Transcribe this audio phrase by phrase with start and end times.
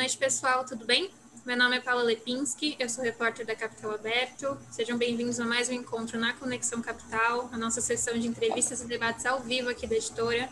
[0.00, 1.10] noite, pessoal, tudo bem?
[1.44, 4.56] Meu nome é Paula Lepinski, eu sou repórter da Capital Aberto.
[4.70, 8.86] Sejam bem-vindos a mais um encontro na Conexão Capital, a nossa sessão de entrevistas e
[8.86, 10.48] debates ao vivo aqui da editora.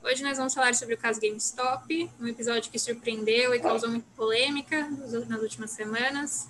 [0.00, 4.06] Hoje nós vamos falar sobre o caso GameStop, um episódio que surpreendeu e causou muita
[4.14, 4.88] polêmica
[5.26, 6.46] nas últimas semanas.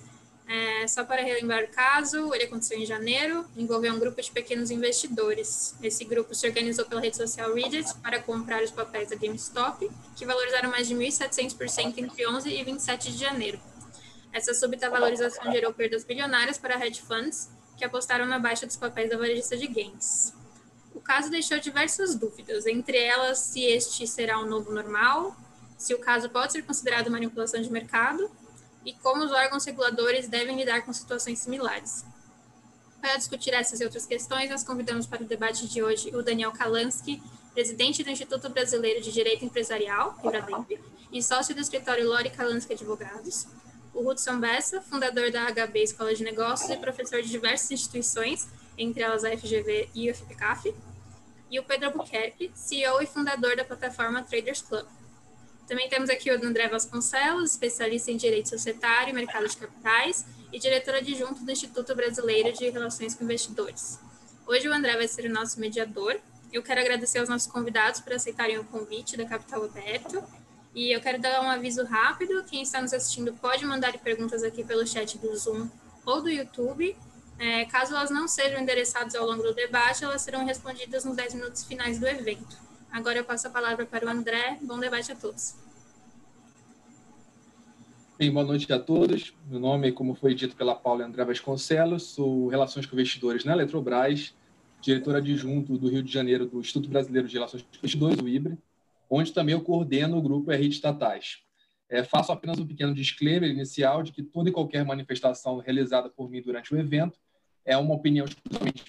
[0.48, 4.70] É, só para relembrar o caso, ele aconteceu em janeiro, envolveu um grupo de pequenos
[4.70, 5.74] investidores.
[5.82, 10.24] Esse grupo se organizou pela rede social Reddit para comprar os papéis da GameStop, que
[10.24, 13.60] valorizaram mais de 1.700% entre 11 e 27 de janeiro.
[14.32, 19.10] Essa súbita valorização gerou perdas bilionárias para hedge funds, que apostaram na baixa dos papéis
[19.10, 20.32] da varejista de games.
[20.94, 25.36] O caso deixou diversas dúvidas, entre elas se este será o um novo normal,
[25.76, 28.30] se o caso pode ser considerado manipulação de mercado
[28.84, 32.04] e como os órgãos reguladores devem lidar com situações similares.
[33.00, 36.52] Para discutir essas e outras questões, nós convidamos para o debate de hoje o Daniel
[36.52, 37.22] Kalansky,
[37.54, 40.70] presidente do Instituto Brasileiro de Direito Empresarial, Ibrademp,
[41.12, 43.46] e sócio do escritório Lori Kalansky Advogados,
[43.94, 49.02] o Hudson Bessa, fundador da HB Escola de Negócios e professor de diversas instituições, entre
[49.02, 50.74] elas a FGV e o FPCAF,
[51.50, 54.86] e o Pedro Albuquerque, CEO e fundador da plataforma Traders Club.
[55.68, 60.58] Também temos aqui o André Vasconcelos, especialista em Direito Societário e Mercado de Capitais e
[60.58, 64.00] diretor adjunto do Instituto Brasileiro de Relações com Investidores.
[64.46, 66.18] Hoje o André vai ser o nosso mediador.
[66.50, 70.24] Eu quero agradecer aos nossos convidados por aceitarem o convite da Capital Aberto.
[70.74, 72.42] E eu quero dar um aviso rápido.
[72.44, 75.68] Quem está nos assistindo pode mandar perguntas aqui pelo chat do Zoom
[76.06, 76.96] ou do YouTube.
[77.38, 81.34] É, caso elas não sejam endereçadas ao longo do debate, elas serão respondidas nos 10
[81.34, 82.67] minutos finais do evento.
[82.90, 84.58] Agora eu passo a palavra para o André.
[84.62, 85.54] Bom debate a todos.
[88.18, 89.32] Bem, boa noite a todos.
[89.48, 94.34] Meu nome, como foi dito pela Paula André Vasconcelos, sou Relações com Investidores na Eletrobras,
[94.80, 98.58] diretor adjunto do Rio de Janeiro do Instituto Brasileiro de Relações com Investidores, o IBRE,
[99.08, 101.38] onde também eu coordeno o grupo RI de Estatais.
[101.88, 106.28] É, faço apenas um pequeno disclaimer inicial de que toda e qualquer manifestação realizada por
[106.28, 107.18] mim durante o evento
[107.64, 108.84] é uma opinião exclusivamente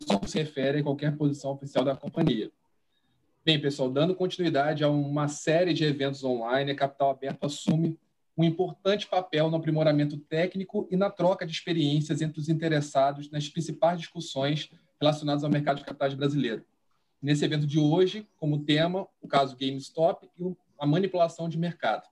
[0.00, 2.50] só se refere a qualquer posição oficial da companhia.
[3.42, 7.98] Bem, pessoal, dando continuidade a uma série de eventos online, a Capital Aberto assume
[8.36, 13.48] um importante papel no aprimoramento técnico e na troca de experiências entre os interessados nas
[13.48, 14.68] principais discussões
[15.00, 16.66] relacionadas ao mercado de capitais brasileiro.
[17.20, 22.06] Nesse evento de hoje, como tema, o caso GameStop e a manipulação de mercado.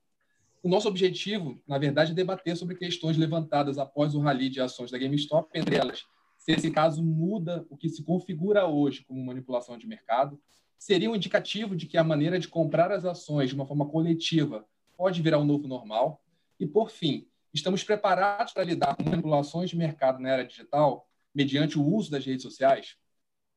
[0.62, 4.90] O nosso objetivo, na verdade, é debater sobre questões levantadas após o rally de ações
[4.90, 6.06] da GameStop, entre elas,
[6.38, 10.40] se esse caso muda o que se configura hoje como manipulação de mercado,
[10.78, 14.64] seria um indicativo de que a maneira de comprar as ações de uma forma coletiva
[14.96, 16.22] pode virar um novo normal.
[16.58, 21.78] E, por fim, estamos preparados para lidar com manipulações de mercado na era digital mediante
[21.78, 22.96] o uso das redes sociais?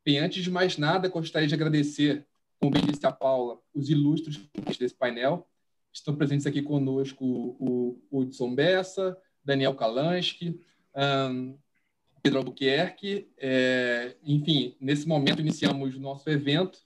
[0.04, 2.28] Bem, antes de mais nada, gostaria de agradecer,
[2.60, 4.42] como bem disse a Paula, os ilustres
[4.80, 5.48] desse painel.
[5.94, 10.60] Estão presentes aqui conosco o Hudson Bessa, Daniel Kalansky,
[10.96, 11.58] um,
[12.24, 13.30] Pedro Albuquerque.
[13.38, 16.80] É, enfim, nesse momento iniciamos o nosso evento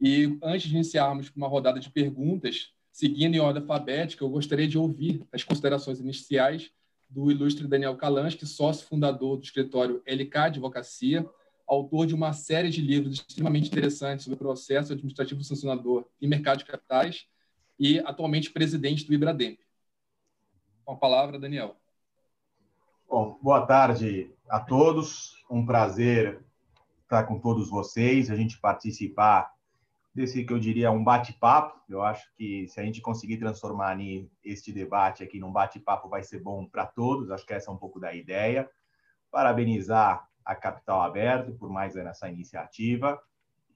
[0.00, 4.78] e antes de iniciarmos uma rodada de perguntas, seguindo em ordem alfabética, eu gostaria de
[4.78, 6.70] ouvir as considerações iniciais
[7.08, 11.28] do ilustre Daniel Kalansky, sócio fundador do escritório LK Advocacia,
[11.66, 16.64] autor de uma série de livros extremamente interessantes sobre processo administrativo sancionador e mercado de
[16.64, 17.26] capitais
[17.78, 19.58] e atualmente presidente do Ibrademp.
[20.84, 21.76] Com a palavra, Daniel.
[23.08, 25.44] Bom, boa tarde a todos.
[25.50, 26.44] Um prazer
[27.02, 29.52] estar com todos vocês, a gente participar
[30.14, 31.80] desse que eu diria um bate-papo.
[31.88, 33.96] Eu acho que se a gente conseguir transformar
[34.44, 37.30] este debate aqui num bate-papo vai ser bom para todos.
[37.30, 38.68] Acho que essa é um pouco da ideia.
[39.30, 43.20] Parabenizar a Capital Aberto por mais essa iniciativa.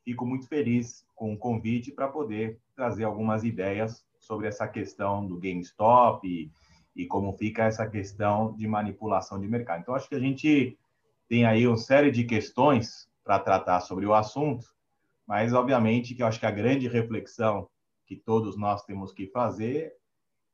[0.05, 5.39] Fico muito feliz com o convite para poder trazer algumas ideias sobre essa questão do
[5.39, 6.51] GameStop e,
[6.95, 9.81] e como fica essa questão de manipulação de mercado.
[9.81, 10.77] Então, acho que a gente
[11.29, 14.75] tem aí uma série de questões para tratar sobre o assunto
[15.27, 17.69] mas, obviamente, que eu acho que a grande reflexão
[18.07, 19.93] que todos nós temos que fazer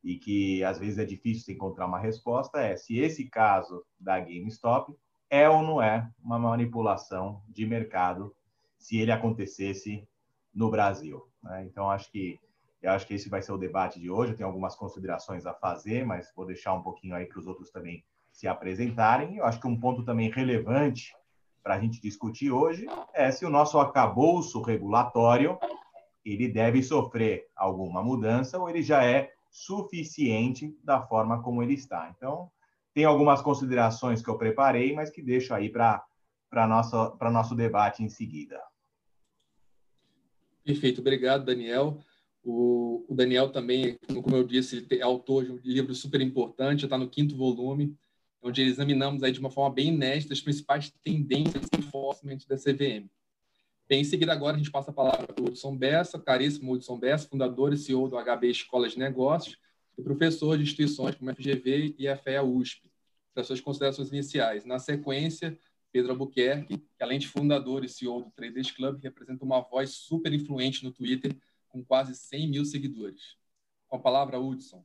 [0.03, 4.97] e que às vezes é difícil encontrar uma resposta é se esse caso da GameStop
[5.29, 8.35] é ou não é uma manipulação de mercado
[8.79, 10.09] se ele acontecesse
[10.55, 11.29] no Brasil.
[11.43, 11.65] Né?
[11.65, 12.39] Então, acho que
[12.83, 14.33] eu acho que esse vai ser o debate de hoje.
[14.33, 17.71] Eu tenho algumas considerações a fazer, mas vou deixar um pouquinho aí para os outros
[17.71, 18.03] também
[18.33, 19.37] se apresentarem.
[19.37, 21.15] Eu acho que um ponto também relevante
[21.63, 25.59] para a gente discutir hoje é se o nosso acabouço regulatório
[26.25, 32.13] ele deve sofrer alguma mudança ou ele já é suficiente da forma como ele está.
[32.17, 32.51] Então,
[32.95, 36.05] tem algumas considerações que eu preparei, mas que deixo aí para
[36.51, 38.61] para nosso debate em seguida.
[40.65, 42.01] Perfeito, obrigado, Daniel.
[42.43, 46.99] O, o Daniel também, como eu disse, é autor de um livro super importante, está
[46.99, 47.97] no quinto volume,
[48.43, 53.11] onde examinamos aí de uma forma bem inédita as principais tendências de enforcement da CVM.
[53.89, 56.99] Bem, em seguida, agora a gente passa a palavra para o Hudson Bessa, caríssimo Hudson
[56.99, 59.59] Bessa, fundador e CEO do HB Escolas de Negócios
[59.99, 62.91] e professor de instituições como a FGV e a FEA USP,
[63.35, 64.65] para suas considerações iniciais.
[64.65, 65.59] Na sequência,
[65.93, 70.33] Pedro Albuquerque, que além de fundador e CEO do Traders Club, representa uma voz super
[70.33, 71.37] influente no Twitter,
[71.69, 73.37] com quase 100 mil seguidores.
[73.89, 74.85] Com a palavra, Hudson.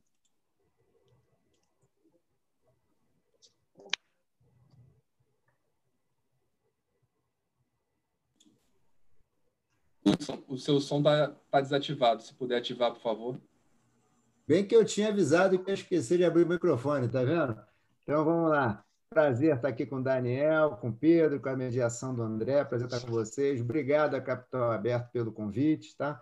[10.48, 12.22] o seu som está tá desativado.
[12.22, 13.40] Se puder ativar, por favor.
[14.46, 17.58] Bem que eu tinha avisado que eu esqueci de abrir o microfone, tá vendo?
[18.02, 18.84] Então vamos lá.
[19.10, 22.64] Prazer estar aqui com o Daniel, com o Pedro, com a mediação do André.
[22.64, 23.60] Prazer estar com vocês.
[23.60, 26.20] Obrigado a Capital Aberto pelo convite, tá?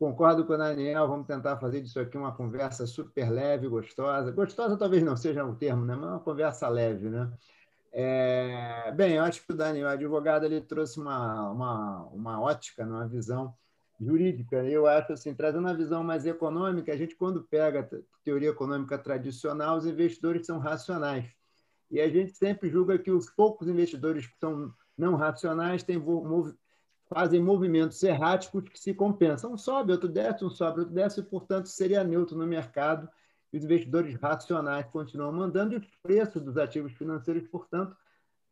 [0.00, 4.32] Concordo com o Daniel, vamos tentar fazer disso aqui uma conversa super leve, gostosa.
[4.32, 5.94] Gostosa talvez não seja o termo, né?
[5.94, 7.10] mas uma conversa leve.
[7.10, 7.30] Né?
[7.92, 8.92] É...
[8.92, 13.06] Bem, eu acho que o Daniel, o advogado, ele trouxe uma, uma, uma ótica, uma
[13.06, 13.54] visão
[14.00, 14.64] jurídica.
[14.64, 18.96] Eu acho assim, trazendo uma visão mais econômica, a gente, quando pega a teoria econômica
[18.96, 21.26] tradicional, os investidores são racionais.
[21.90, 26.00] E a gente sempre julga que os poucos investidores que são não racionais têm
[27.08, 29.52] fazem movimentos erráticos que se compensam.
[29.52, 33.08] Um sobe, outro desce, um sobe, outro desce, e, portanto, seria neutro no mercado.
[33.52, 37.96] E os investidores racionais continuam mandando e os preços dos ativos financeiros, portanto,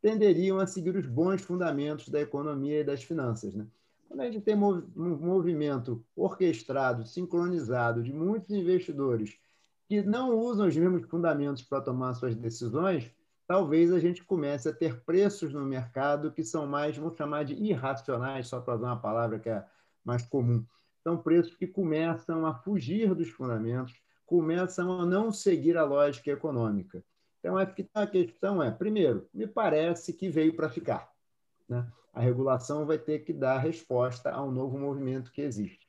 [0.00, 3.54] tenderiam a seguir os bons fundamentos da economia e das finanças.
[3.54, 3.66] Né?
[4.08, 9.38] Quando a gente tem um movimento orquestrado, sincronizado de muitos investidores
[9.86, 13.10] que não usam os mesmos fundamentos para tomar suas decisões,
[13.46, 17.54] talvez a gente comece a ter preços no mercado que são mais, vamos chamar de
[17.54, 19.64] irracionais, só para usar uma palavra que é
[20.04, 20.64] mais comum.
[21.02, 23.94] São preços que começam a fugir dos fundamentos,
[24.28, 27.02] começam a não seguir a lógica econômica.
[27.40, 31.10] Então, acho que a questão é, primeiro, me parece que veio para ficar.
[31.66, 31.86] Né?
[32.12, 35.88] A regulação vai ter que dar resposta ao novo movimento que existe.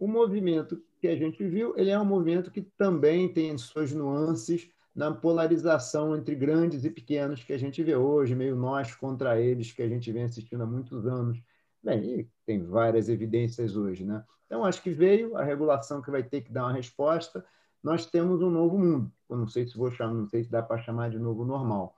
[0.00, 4.68] O movimento que a gente viu, ele é um movimento que também tem suas nuances
[4.92, 9.70] na polarização entre grandes e pequenos que a gente vê hoje, meio nós contra eles,
[9.70, 11.40] que a gente vem assistindo há muitos anos.
[11.80, 14.24] Bem, tem várias evidências hoje, né?
[14.46, 17.44] Então, acho que veio a regulação que vai ter que dar uma resposta.
[17.82, 19.12] Nós temos um novo mundo.
[19.28, 21.96] Eu não sei se vou chamar, não sei se dá para chamar de novo normal.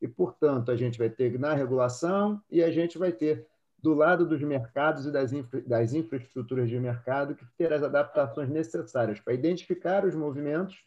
[0.00, 3.46] E, portanto, a gente vai ter na regulação e a gente vai ter
[3.78, 8.48] do lado dos mercados e das, infra, das infraestruturas de mercado que ter as adaptações
[8.48, 10.84] necessárias para identificar os movimentos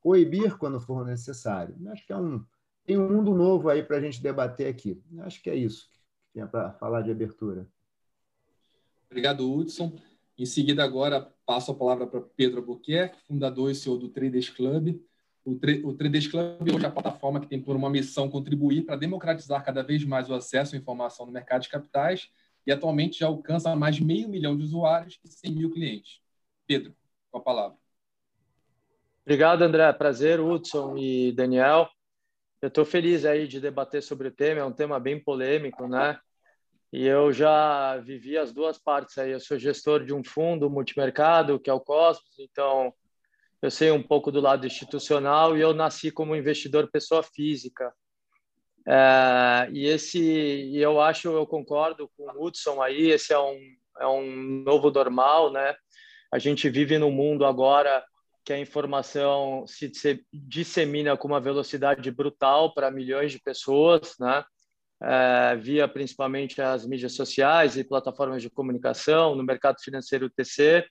[0.00, 1.74] coibir quando for necessário.
[1.90, 2.44] Acho que é um,
[2.84, 5.02] tem um mundo novo aí para a gente debater aqui.
[5.20, 5.98] Acho que é isso que
[6.32, 7.66] tinha para falar de abertura.
[9.10, 9.96] Obrigado, Hudson.
[10.36, 15.00] Em seguida, agora, passo a palavra para Pedro Albuquerque, fundador e CEO do Traders Club.
[15.42, 15.52] O,
[15.84, 19.64] o Traders Club hoje é a plataforma que tem por uma missão contribuir para democratizar
[19.64, 22.28] cada vez mais o acesso à informação no mercado de capitais
[22.66, 26.20] e atualmente já alcança mais de meio milhão de usuários e 100 mil clientes.
[26.66, 26.94] Pedro,
[27.30, 27.78] com a palavra.
[29.22, 29.90] Obrigado, André.
[29.94, 31.88] Prazer, Hudson e Daniel.
[32.60, 36.20] Eu estou feliz aí de debater sobre o tema, é um tema bem polêmico, né?
[36.92, 39.32] E eu já vivi as duas partes aí.
[39.32, 42.92] Eu sou gestor de um fundo multimercado, que é o Cosmos, então
[43.60, 47.92] eu sei um pouco do lado institucional e eu nasci como investidor pessoa física.
[48.86, 53.58] É, e esse, e eu acho, eu concordo com o Hudson aí, esse é um,
[54.00, 55.74] é um novo normal, né?
[56.32, 58.02] A gente vive num mundo agora
[58.44, 59.92] que a informação se
[60.32, 64.42] dissemina com uma velocidade brutal para milhões de pessoas, né?
[65.00, 70.84] É, via principalmente as mídias sociais e plataformas de comunicação, no mercado financeiro TC.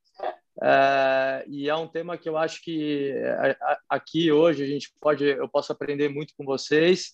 [0.62, 3.58] É, e é um tema que eu acho que é,
[3.90, 7.12] aqui hoje a gente pode, eu posso aprender muito com vocês.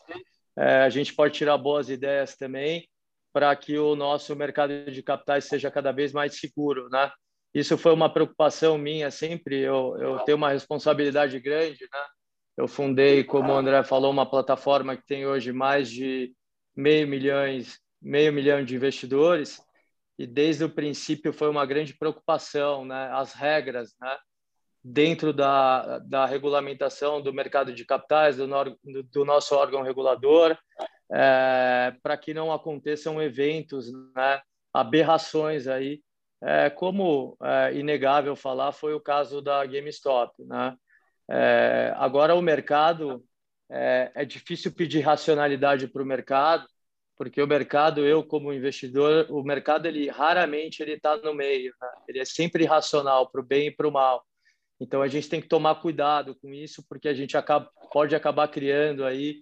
[0.55, 2.88] É, a gente pode tirar boas ideias também
[3.33, 7.12] para que o nosso mercado de capitais seja cada vez mais seguro, né?
[7.53, 9.59] isso foi uma preocupação minha sempre.
[9.59, 12.05] Eu, eu tenho uma responsabilidade grande, né?
[12.57, 16.33] Eu fundei, como o André falou, uma plataforma que tem hoje mais de
[16.75, 19.62] meio milhões, meio milhão de investidores
[20.18, 23.10] e desde o princípio foi uma grande preocupação, né?
[23.13, 24.18] As regras, né?
[24.84, 28.48] Dentro da, da regulamentação do mercado de capitais, do,
[29.12, 30.58] do nosso órgão regulador,
[31.12, 34.42] é, para que não aconteçam eventos, né?
[34.74, 36.01] Aberrações aí
[36.44, 40.44] é, como é inegável falar, foi o caso da GameStop.
[40.44, 40.75] Né?
[41.30, 43.24] É, agora, o mercado,
[43.74, 46.68] é, é difícil pedir racionalidade para o mercado,
[47.18, 51.88] porque o mercado, eu como investidor, o mercado ele raramente ele está no meio, né?
[52.08, 54.24] ele é sempre racional para o bem e para o mal.
[54.80, 58.48] Então a gente tem que tomar cuidado com isso, porque a gente acaba, pode acabar
[58.48, 59.38] criando aí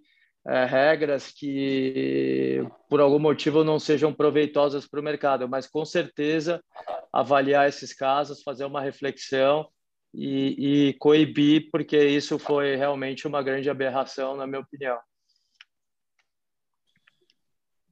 [0.48, 6.64] é, regras que por algum motivo não sejam proveitosas para o mercado, mas com certeza
[7.12, 9.68] avaliar esses casos, fazer uma reflexão
[10.14, 15.00] e, e coibir, porque isso foi realmente uma grande aberração, na minha opinião.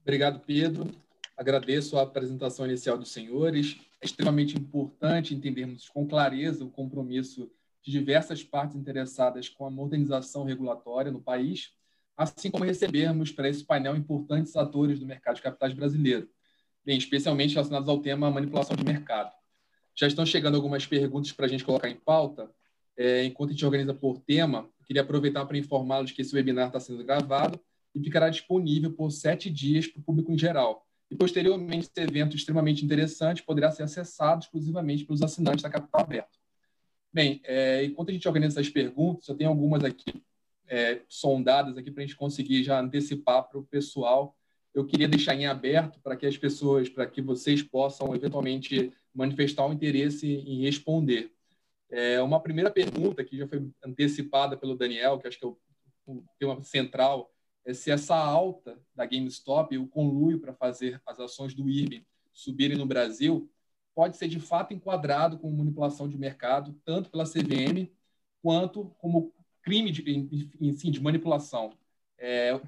[0.01, 0.89] Obrigado, Pedro.
[1.38, 3.77] Agradeço a apresentação inicial dos senhores.
[4.01, 10.43] É extremamente importante entendermos com clareza o compromisso de diversas partes interessadas com a modernização
[10.43, 11.71] regulatória no país,
[12.17, 16.29] assim como recebermos para esse painel importantes atores do mercado de capitais brasileiro,
[16.83, 19.31] bem, especialmente relacionados ao tema manipulação de mercado.
[19.99, 22.49] Já estão chegando algumas perguntas para a gente colocar em pauta.
[22.95, 26.79] É, enquanto a gente organiza por tema, queria aproveitar para informá-los que esse webinar está
[26.79, 27.59] sendo gravado
[27.93, 30.87] e ficará disponível por sete dias para o público em geral.
[31.11, 36.39] E, posteriormente, esse evento extremamente interessante poderá ser acessado exclusivamente pelos assinantes da Capital Aberto.
[37.11, 40.23] Bem, é, enquanto a gente organiza essas perguntas, eu tenho algumas aqui
[40.65, 44.37] é, sondadas aqui para a gente conseguir já antecipar para o pessoal.
[44.73, 49.65] Eu queria deixar em aberto para que as pessoas, para que vocês possam eventualmente manifestar
[49.65, 51.31] um interesse em responder.
[51.89, 55.57] É, uma primeira pergunta que já foi antecipada pelo Daniel, que acho que é o,
[56.05, 57.31] o tema central,
[57.65, 62.77] é se essa alta da GameStop, o conluio para fazer as ações do IRB subirem
[62.77, 63.49] no Brasil,
[63.93, 67.91] pode ser de fato enquadrado como manipulação de mercado, tanto pela CVM
[68.41, 71.73] quanto como crime de, enfim, de manipulação.
[72.17, 72.59] É,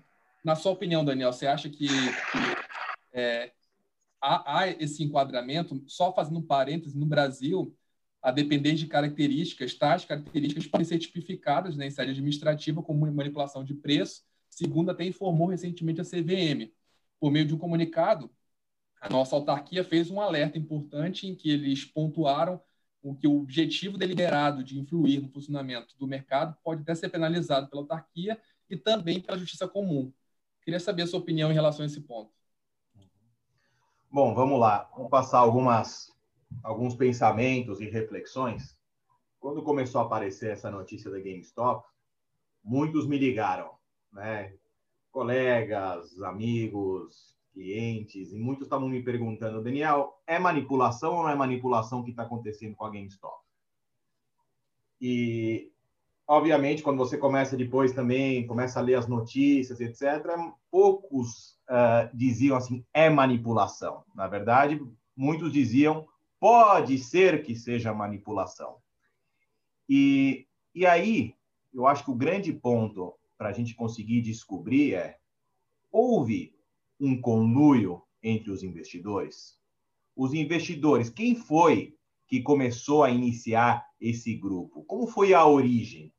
[0.44, 1.94] na sua opinião, Daniel, você acha que, que
[3.14, 3.52] é,
[4.22, 5.84] há, há, esse enquadramento?
[5.88, 7.76] Só fazendo um parêntese, no Brasil,
[8.22, 13.64] a depender de características, tais características podem ser tipificadas né, em sede administrativa como manipulação
[13.64, 16.72] de preço segundo até informou recentemente a CVM.
[17.20, 18.30] Por meio de um comunicado,
[19.00, 22.62] a nossa autarquia fez um alerta importante em que eles pontuaram
[23.02, 27.68] o que o objetivo deliberado de influir no funcionamento do mercado pode até ser penalizado
[27.68, 30.14] pela autarquia e também pela justiça comum.
[30.64, 32.32] Queria saber a sua opinião em relação a esse ponto.
[34.10, 34.90] Bom, vamos lá.
[34.96, 36.12] Vamos passar algumas,
[36.64, 38.78] alguns pensamentos e reflexões.
[39.40, 41.86] Quando começou a aparecer essa notícia da GameStop,
[42.64, 44.54] muitos me ligaram né?
[45.12, 52.04] Colegas, amigos, clientes, e muitos estavam me perguntando, Daniel, é manipulação ou não é manipulação
[52.04, 53.42] que está acontecendo com a GameStop?
[55.00, 55.71] E,
[56.32, 60.34] obviamente, quando você começa depois também, começa a ler as notícias, etc.,
[60.72, 64.06] poucos uh, diziam assim, é manipulação.
[64.16, 64.82] Na verdade,
[65.14, 66.08] muitos diziam,
[66.40, 68.78] pode ser que seja manipulação.
[69.90, 71.36] E, e aí,
[71.74, 75.18] eu acho que o grande ponto para a gente conseguir descobrir é:
[75.92, 76.56] houve
[76.98, 79.60] um conluio entre os investidores?
[80.16, 81.94] Os investidores, quem foi
[82.26, 84.86] que começou a iniciar esse grupo?
[84.86, 86.14] Como foi a origem?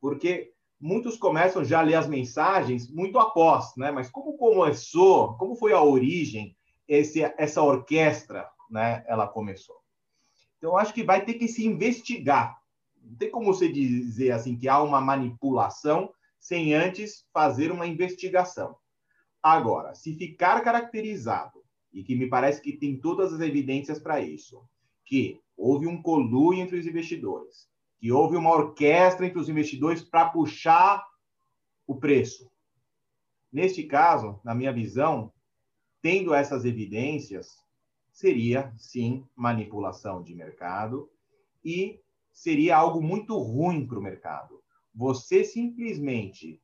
[0.00, 3.90] Porque muitos começam já a ler as mensagens muito após, né?
[3.90, 5.36] Mas como começou?
[5.36, 6.56] Como foi a origem?
[6.86, 9.04] Esse, essa orquestra, né?
[9.06, 9.76] Ela começou.
[10.56, 12.58] Então, acho que vai ter que se investigar.
[13.02, 18.76] Não tem como você dizer assim que há uma manipulação sem antes fazer uma investigação.
[19.42, 21.62] Agora, se ficar caracterizado,
[21.92, 24.62] e que me parece que tem todas as evidências para isso,
[25.04, 30.28] que houve um colúio entre os investidores, que houve uma orquestra entre os investidores para
[30.28, 31.04] puxar
[31.86, 32.50] o preço.
[33.52, 35.32] Neste caso, na minha visão,
[36.00, 37.56] tendo essas evidências,
[38.12, 41.10] seria sim manipulação de mercado
[41.64, 42.00] e
[42.32, 44.58] seria algo muito ruim para o mercado
[44.98, 46.60] você simplesmente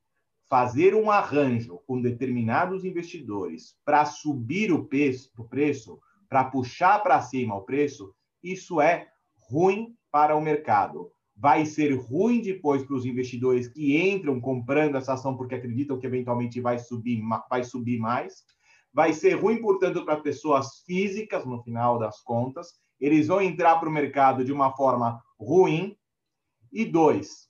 [0.49, 7.61] fazer um arranjo com determinados investidores para subir o preço, para puxar para cima o
[7.61, 8.13] preço,
[8.43, 9.07] isso é
[9.49, 11.13] ruim para o mercado.
[11.35, 16.07] Vai ser ruim depois para os investidores que entram comprando essa ação porque acreditam que
[16.07, 18.43] eventualmente vai subir, vai subir mais.
[18.93, 22.79] Vai ser ruim, portanto, para pessoas físicas, no final das contas.
[22.99, 25.97] Eles vão entrar para o mercado de uma forma ruim.
[26.71, 27.49] E dois,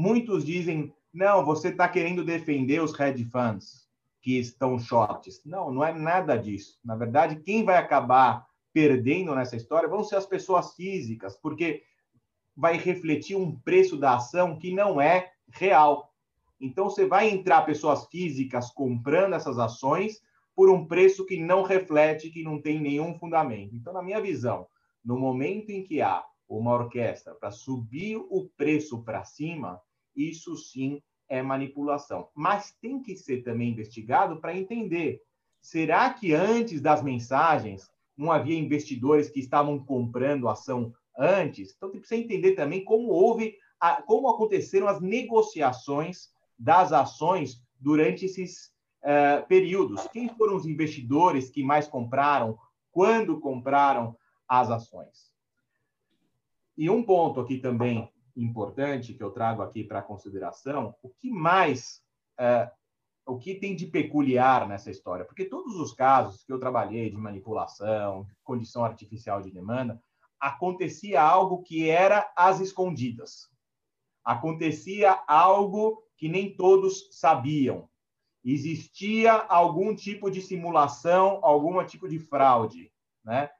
[0.00, 3.88] Muitos dizem, não, você está querendo defender os hedge funds
[4.22, 5.42] que estão shorts.
[5.44, 6.78] Não, não é nada disso.
[6.84, 11.82] Na verdade, quem vai acabar perdendo nessa história vão ser as pessoas físicas, porque
[12.58, 16.12] vai refletir um preço da ação que não é real.
[16.60, 20.20] Então, você vai entrar pessoas físicas comprando essas ações
[20.56, 23.76] por um preço que não reflete, que não tem nenhum fundamento.
[23.76, 24.66] Então, na minha visão,
[25.04, 29.80] no momento em que há uma orquestra para subir o preço para cima,
[30.16, 32.28] isso sim é manipulação.
[32.34, 35.22] Mas tem que ser também investigado para entender:
[35.60, 41.74] será que antes das mensagens não havia investidores que estavam comprando ação antes?
[41.76, 48.24] Então, tem que entender também como houve, a, como aconteceram as negociações das ações durante
[48.24, 48.72] esses
[49.02, 50.06] uh, períodos.
[50.08, 52.58] Quem foram os investidores que mais compraram?
[52.90, 54.16] Quando compraram
[54.48, 55.32] as ações?
[56.76, 62.02] E um ponto aqui também importante que eu trago aqui para consideração, o que mais,
[62.38, 62.70] uh,
[63.26, 65.24] o que tem de peculiar nessa história?
[65.24, 70.00] Porque todos os casos que eu trabalhei de manipulação, condição artificial de demanda,
[70.40, 73.48] acontecia algo que era às escondidas.
[74.24, 77.88] Acontecia algo que nem todos sabiam.
[78.44, 82.92] Existia algum tipo de simulação, algum tipo de fraude,
[83.24, 83.50] né?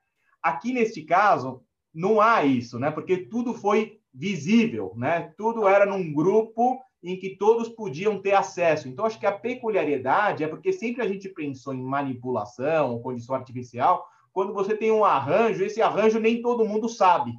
[0.42, 2.90] Aqui neste caso não há isso, né?
[2.90, 5.32] Porque tudo foi visível, né?
[5.36, 8.88] Tudo era num grupo em que todos podiam ter acesso.
[8.88, 14.06] Então acho que a peculiaridade é porque sempre a gente pensou em manipulação, condição artificial,
[14.38, 17.32] quando você tem um arranjo, esse arranjo nem todo mundo sabe.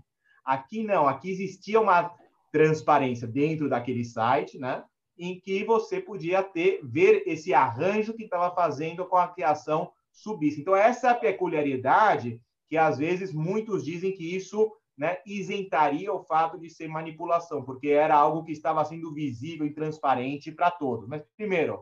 [0.43, 2.13] Aqui não, aqui existia uma
[2.51, 4.83] transparência dentro daquele site, né?
[5.17, 10.59] em que você podia ter ver esse arranjo que estava fazendo com a criação subisse.
[10.59, 16.25] Então, essa é a peculiaridade que, às vezes, muitos dizem que isso né, isentaria o
[16.25, 21.07] fato de ser manipulação, porque era algo que estava sendo visível e transparente para todos.
[21.07, 21.81] Mas, primeiro,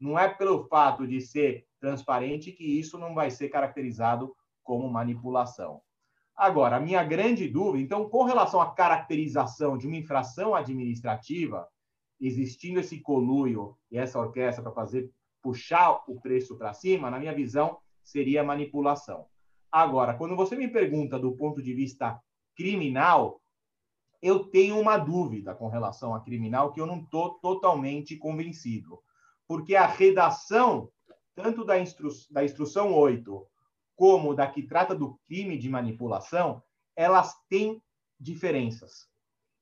[0.00, 5.80] não é pelo fato de ser transparente que isso não vai ser caracterizado como manipulação.
[6.36, 11.68] Agora, a minha grande dúvida, então, com relação à caracterização de uma infração administrativa,
[12.20, 17.34] existindo esse coluio e essa orquestra para fazer puxar o preço para cima, na minha
[17.34, 19.26] visão, seria manipulação.
[19.70, 22.18] Agora, quando você me pergunta do ponto de vista
[22.56, 23.40] criminal,
[24.22, 29.00] eu tenho uma dúvida com relação a criminal que eu não estou totalmente convencido.
[29.46, 30.88] Porque a redação,
[31.34, 33.46] tanto da, instru da instrução 8
[33.96, 36.62] como da que trata do crime de manipulação,
[36.96, 37.82] elas têm
[38.18, 39.08] diferenças.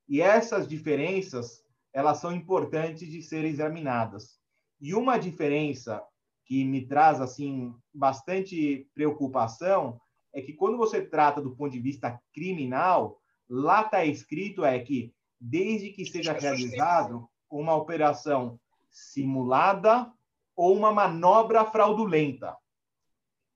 [0.08, 4.38] E essas diferenças elas são importantes de serem examinadas.
[4.80, 6.02] E uma diferença
[6.44, 10.00] que me traz assim bastante preocupação
[10.32, 15.14] é que quando você trata do ponto de vista criminal, lá está escrito é que
[15.38, 18.58] desde que seja realizado uma operação
[18.90, 20.10] simulada
[20.56, 22.56] ou uma manobra fraudulenta.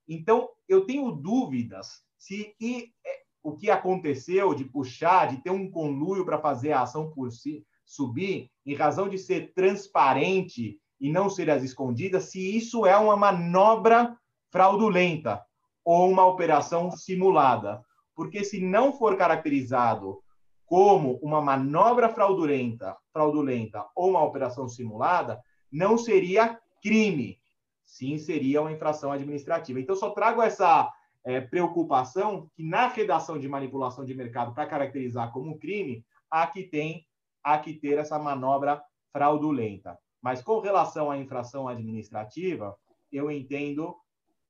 [0.08, 5.70] Então, eu tenho dúvidas se e, é, o que aconteceu de puxar, de ter um
[5.70, 11.30] conluio para fazer a ação por si, subir, em razão de ser transparente e não
[11.30, 14.16] ser as escondidas, se isso é uma manobra
[14.50, 15.44] fraudulenta
[15.84, 17.80] ou uma operação simulada.
[18.14, 20.20] Porque se não for caracterizado
[20.64, 27.38] como uma manobra fraudulenta, fraudulenta ou uma operação simulada, não seria crime,
[27.86, 29.80] sim seria uma infração administrativa.
[29.80, 30.92] Então, só trago essa
[31.24, 36.64] é, preocupação que na redação de manipulação de mercado, para caracterizar como crime, há que
[36.64, 37.06] tem
[37.42, 39.96] há que ter essa manobra fraudulenta.
[40.20, 42.76] Mas com relação à infração administrativa,
[43.12, 43.96] eu entendo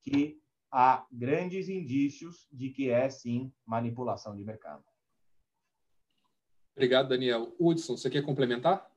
[0.03, 0.40] que
[0.72, 4.83] há grandes indícios de que é sim manipulação de mercado.
[6.75, 7.55] Obrigado, Daniel.
[7.59, 8.90] Hudson, você quer complementar?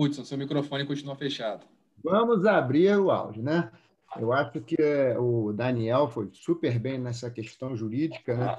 [0.00, 1.66] Hudson, seu microfone continua fechado.
[2.02, 3.70] Vamos abrir o áudio, né?
[4.18, 8.56] Eu acho que eh, o Daniel foi super bem nessa questão jurídica, né?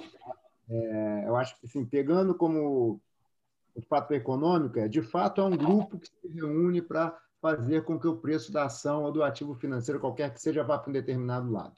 [0.70, 3.02] É, eu acho que, assim, pegando como
[3.74, 8.00] o fato econômico, é, de fato é um grupo que se reúne para fazer com
[8.00, 10.94] que o preço da ação ou do ativo financeiro, qualquer que seja, vá para um
[10.94, 11.76] determinado lado.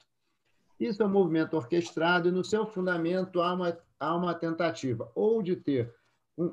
[0.78, 5.42] Isso é um movimento orquestrado e, no seu fundamento, há uma, há uma tentativa ou
[5.42, 5.92] de ter
[6.36, 6.50] um,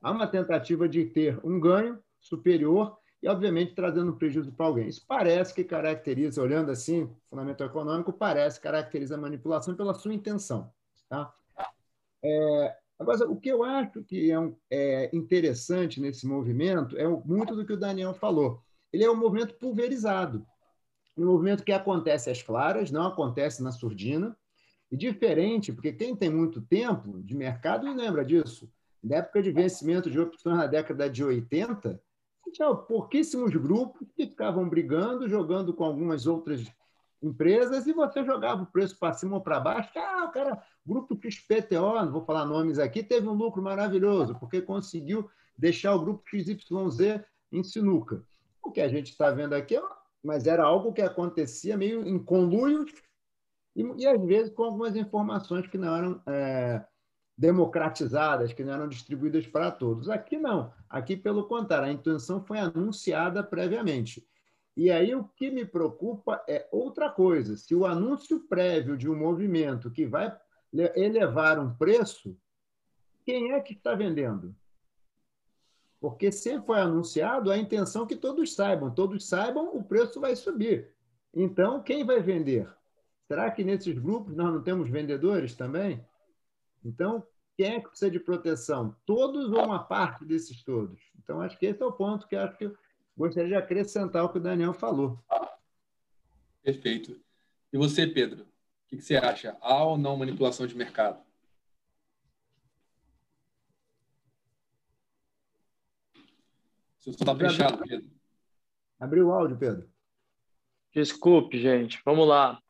[0.00, 4.88] há uma tentativa de ter um ganho superior e, obviamente, trazendo prejuízo para alguém.
[4.88, 10.72] Isso parece que caracteriza, olhando assim, fundamento econômico, parece caracteriza a manipulação pela sua intenção.
[11.08, 11.32] Tá?
[12.24, 17.54] É, agora, o que eu acho que é, um, é, interessante nesse movimento é muito
[17.54, 18.62] do que o Daniel falou.
[18.92, 20.46] Ele é um movimento pulverizado,
[21.16, 24.36] um movimento que acontece às claras, não acontece na surdina,
[24.90, 28.70] e diferente, porque quem tem muito tempo de mercado lembra disso.
[29.02, 32.00] Na época de vencimento de opções na década de 80,
[32.52, 36.64] tinha pouquíssimos grupos que ficavam brigando, jogando com algumas outras
[37.22, 39.90] empresas e você jogava o preço para cima ou para baixo.
[39.96, 44.60] Ah, o cara, grupo XPTO, não vou falar nomes aqui, teve um lucro maravilhoso, porque
[44.60, 48.22] conseguiu deixar o grupo XYZ em sinuca.
[48.62, 49.80] O que a gente está vendo aqui,
[50.22, 52.86] mas era algo que acontecia meio em conluio
[53.74, 56.84] e, e, às vezes com algumas informações que não eram é,
[57.36, 60.08] democratizadas, que não eram distribuídas para todos.
[60.08, 60.72] Aqui não.
[60.92, 64.28] Aqui, pelo contrário, a intenção foi anunciada previamente.
[64.76, 67.56] E aí o que me preocupa é outra coisa.
[67.56, 70.38] Se o anúncio prévio de um movimento que vai
[70.94, 72.38] elevar um preço,
[73.24, 74.54] quem é que está vendendo?
[75.98, 78.90] Porque se foi anunciado, a intenção é que todos saibam.
[78.90, 80.92] Todos saibam, o preço vai subir.
[81.32, 82.68] Então, quem vai vender?
[83.26, 86.04] Será que nesses grupos nós não temos vendedores também?
[86.84, 88.96] Então, quem é que precisa de proteção?
[89.04, 91.00] Todos ou uma parte desses todos?
[91.22, 92.76] Então, acho que esse é o ponto que acho que eu
[93.16, 95.18] gostaria de acrescentar o que o Daniel falou.
[96.62, 97.20] Perfeito.
[97.72, 98.44] E você, Pedro?
[98.44, 99.56] O que você acha?
[99.60, 101.22] Há ou não manipulação de mercado?
[106.98, 108.10] Seu som está fechado, Pedro.
[109.00, 109.90] Abriu o áudio, Pedro.
[110.94, 112.00] Desculpe, gente.
[112.04, 112.62] Vamos lá.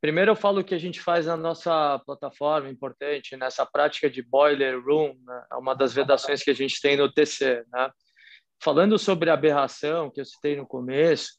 [0.00, 4.22] Primeiro eu falo o que a gente faz na nossa plataforma, importante, nessa prática de
[4.22, 5.44] boiler room, né?
[5.52, 7.64] é uma das vedações que a gente tem no TC.
[7.70, 7.90] Né?
[8.62, 11.34] Falando sobre aberração que eu citei no começo,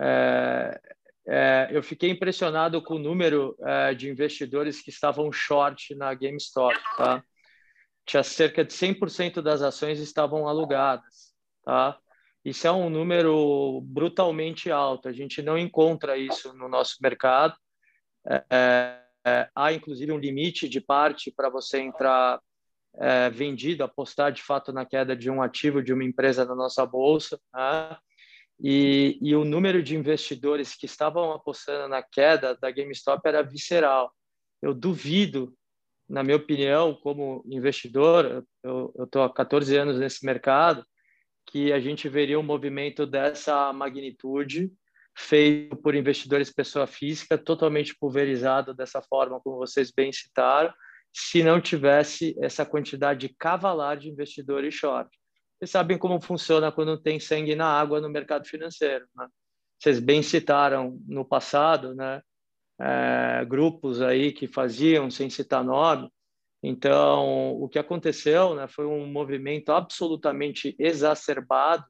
[0.00, 0.80] é,
[1.28, 6.74] é, eu fiquei impressionado com o número é, de investidores que estavam short na GameStop.
[6.96, 7.22] Tá?
[8.04, 11.32] Tinha cerca de 100% das ações estavam alugadas.
[11.64, 11.96] Tá?
[12.44, 15.08] Isso é um número brutalmente alto.
[15.08, 17.54] A gente não encontra isso no nosso mercado.
[18.28, 22.40] É, é, há inclusive um limite de parte para você entrar
[22.94, 26.84] é, vendido, apostar de fato na queda de um ativo de uma empresa na nossa
[26.84, 27.40] bolsa.
[27.54, 27.96] Né?
[28.60, 34.12] E, e, o número de investidores que estavam apostando na queda da GameStop era visceral.
[34.60, 35.52] Eu duvido,
[36.08, 40.84] na minha opinião, como investidor, eu estou há 14 anos nesse mercado,
[41.46, 44.72] que a gente veria um movimento dessa magnitude
[45.16, 50.72] feito por investidores pessoa física, totalmente pulverizado dessa forma, como vocês bem citaram,
[51.12, 55.10] se não tivesse essa quantidade cavalar de investidores short.
[55.58, 59.06] Vocês sabem como funciona quando tem sangue na água no mercado financeiro.
[59.14, 59.28] Né?
[59.78, 62.22] Vocês bem citaram no passado, né?
[62.80, 66.10] É, grupos aí que faziam, sem citar nome.
[66.62, 71.84] Então, o que aconteceu né, foi um movimento absolutamente exacerbado,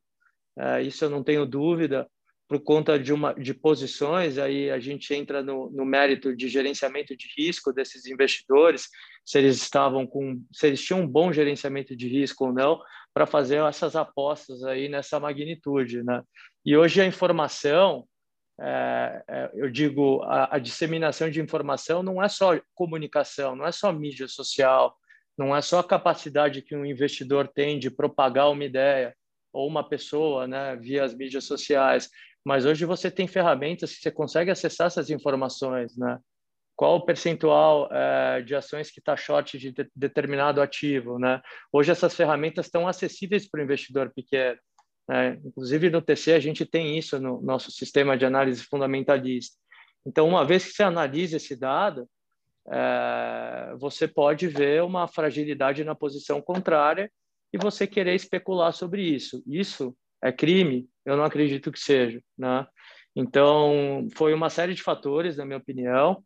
[0.58, 2.06] é, isso eu não tenho dúvida,
[2.52, 7.16] por conta de uma de posições aí a gente entra no, no mérito de gerenciamento
[7.16, 8.88] de risco desses investidores
[9.24, 12.78] se eles estavam com se eles tinham um bom gerenciamento de risco ou não
[13.14, 16.22] para fazer essas apostas aí nessa magnitude né?
[16.62, 18.04] E hoje a informação
[18.60, 23.72] é, é, eu digo a, a disseminação de informação não é só comunicação não é
[23.72, 24.94] só mídia social
[25.38, 29.16] não é só a capacidade que um investidor tem de propagar uma ideia
[29.52, 32.08] ou uma pessoa, né, via as mídias sociais,
[32.44, 36.18] mas hoje você tem ferramentas que você consegue acessar essas informações, né?
[36.74, 41.40] Qual o percentual é, de ações que está short de, de determinado ativo, né?
[41.72, 44.58] Hoje essas ferramentas estão acessíveis para o investidor pequeno.
[45.08, 45.38] Né?
[45.44, 49.56] Inclusive no TC a gente tem isso no nosso sistema de análise fundamentalista.
[50.04, 52.08] Então, uma vez que você analisa esse dado,
[52.70, 57.10] é, você pode ver uma fragilidade na posição contrária
[57.52, 59.42] e você querer especular sobre isso.
[59.46, 60.88] Isso é crime?
[61.04, 62.66] Eu não acredito que seja, né?
[63.14, 66.24] Então, foi uma série de fatores, na minha opinião,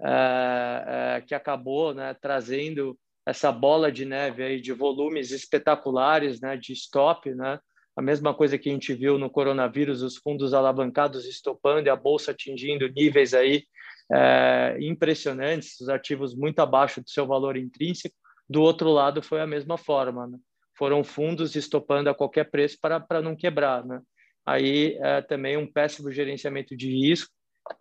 [0.00, 6.56] é, é, que acabou né, trazendo essa bola de neve aí de volumes espetaculares, né,
[6.56, 7.58] de stop, né?
[7.96, 11.94] A mesma coisa que a gente viu no coronavírus, os fundos alavancados estopando e a
[11.94, 13.64] bolsa atingindo níveis aí
[14.12, 18.16] é, impressionantes, os ativos muito abaixo do seu valor intrínseco.
[18.48, 20.26] Do outro lado, foi a mesma forma.
[20.26, 20.38] Né?
[20.76, 23.84] foram fundos estopando a qualquer preço para, para não quebrar.
[23.84, 24.00] Né?
[24.46, 27.32] Aí é, também um péssimo gerenciamento de risco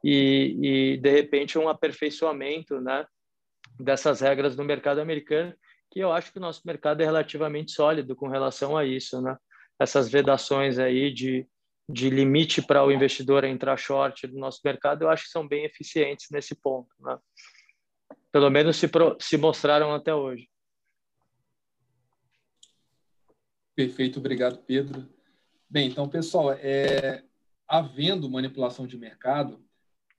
[0.03, 0.57] e,
[0.93, 3.05] e, de repente, um aperfeiçoamento né,
[3.79, 5.53] dessas regras no mercado americano,
[5.91, 9.21] que eu acho que o nosso mercado é relativamente sólido com relação a isso.
[9.21, 9.35] Né?
[9.79, 11.45] Essas vedações aí de,
[11.89, 15.65] de limite para o investidor entrar short no nosso mercado, eu acho que são bem
[15.65, 16.89] eficientes nesse ponto.
[16.99, 17.17] Né?
[18.31, 20.47] Pelo menos se, pro, se mostraram até hoje.
[23.75, 25.12] Perfeito, obrigado, Pedro.
[25.73, 27.23] Bem, então, pessoal, é,
[27.67, 29.59] havendo manipulação de mercado,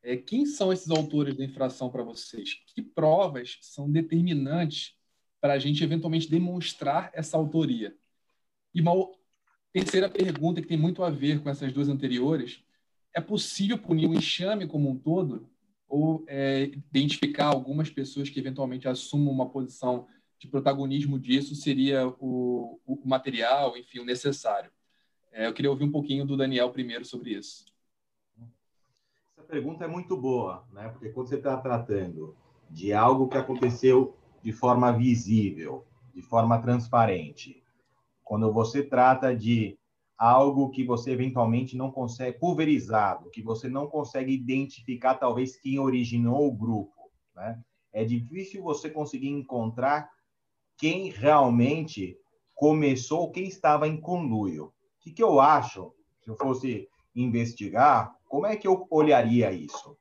[0.03, 2.55] é, quem são esses autores da infração para vocês?
[2.75, 4.97] Que provas são determinantes
[5.41, 7.97] para a gente eventualmente demonstrar essa autoria?
[8.75, 8.95] E uma
[9.73, 12.61] terceira pergunta que tem muito a ver com essas duas anteriores:
[13.15, 15.49] é possível punir o enxame como um todo
[15.89, 22.81] ou é, identificar algumas pessoas que eventualmente assumam uma posição de protagonismo disso seria o,
[22.85, 24.69] o material, enfim, o necessário.
[25.37, 27.65] É, eu queria ouvir um pouquinho do Daniel primeiro sobre isso.
[29.37, 30.89] Essa pergunta é muito boa, né?
[30.91, 32.37] Porque quando você está tratando
[32.71, 37.61] de algo que aconteceu de forma visível, de forma transparente.
[38.23, 39.77] Quando você trata de
[40.17, 46.47] algo que você eventualmente não consegue, pulverizado, que você não consegue identificar talvez quem originou
[46.47, 47.61] o grupo, né?
[47.93, 50.09] É difícil você conseguir encontrar
[50.79, 52.17] quem realmente
[52.55, 54.73] começou, quem estava em conluio.
[55.05, 59.97] Que, que eu acho, se eu fosse investigar, como é que eu olharia isso?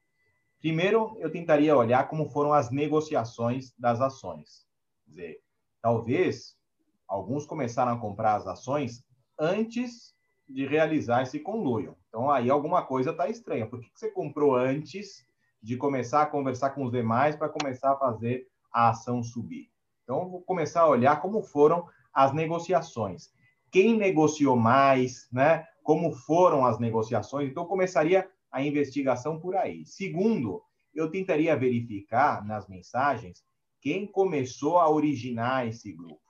[0.62, 4.66] Primeiro, eu tentaria olhar como foram as negociações das ações.
[5.04, 5.42] Quer dizer,
[5.82, 6.58] talvez
[7.06, 9.04] alguns começaram a comprar as ações
[9.38, 10.16] antes
[10.48, 11.98] de realizar esse conluio.
[12.08, 13.68] Então, aí alguma coisa está estranha.
[13.68, 15.28] Por que você comprou antes
[15.62, 19.70] de começar a conversar com os demais para começar a fazer a ação subir?
[20.04, 23.34] Então, vou começar a olhar como foram as negociações.
[23.74, 25.66] Quem negociou mais, né?
[25.82, 27.50] Como foram as negociações?
[27.50, 29.84] Então, começaria a investigação por aí.
[29.84, 30.62] Segundo,
[30.94, 33.44] eu tentaria verificar nas mensagens
[33.82, 36.22] quem começou a originar esse grupo.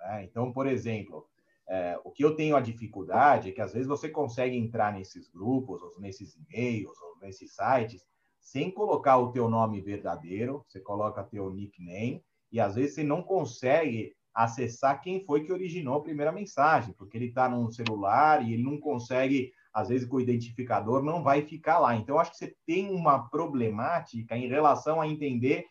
[0.00, 0.24] Né?
[0.24, 1.28] Então, por exemplo,
[1.68, 5.28] é, o que eu tenho a dificuldade é que às vezes você consegue entrar nesses
[5.28, 8.06] grupos, ou nesses e-mails, ou nesses sites,
[8.40, 13.22] sem colocar o teu nome verdadeiro, você coloca teu nickname, e às vezes você não
[13.22, 18.52] consegue acessar quem foi que originou a primeira mensagem, porque ele está num celular e
[18.52, 21.96] ele não consegue, às vezes, com o identificador não vai ficar lá.
[21.96, 25.64] Então, acho que você tem uma problemática em relação a entender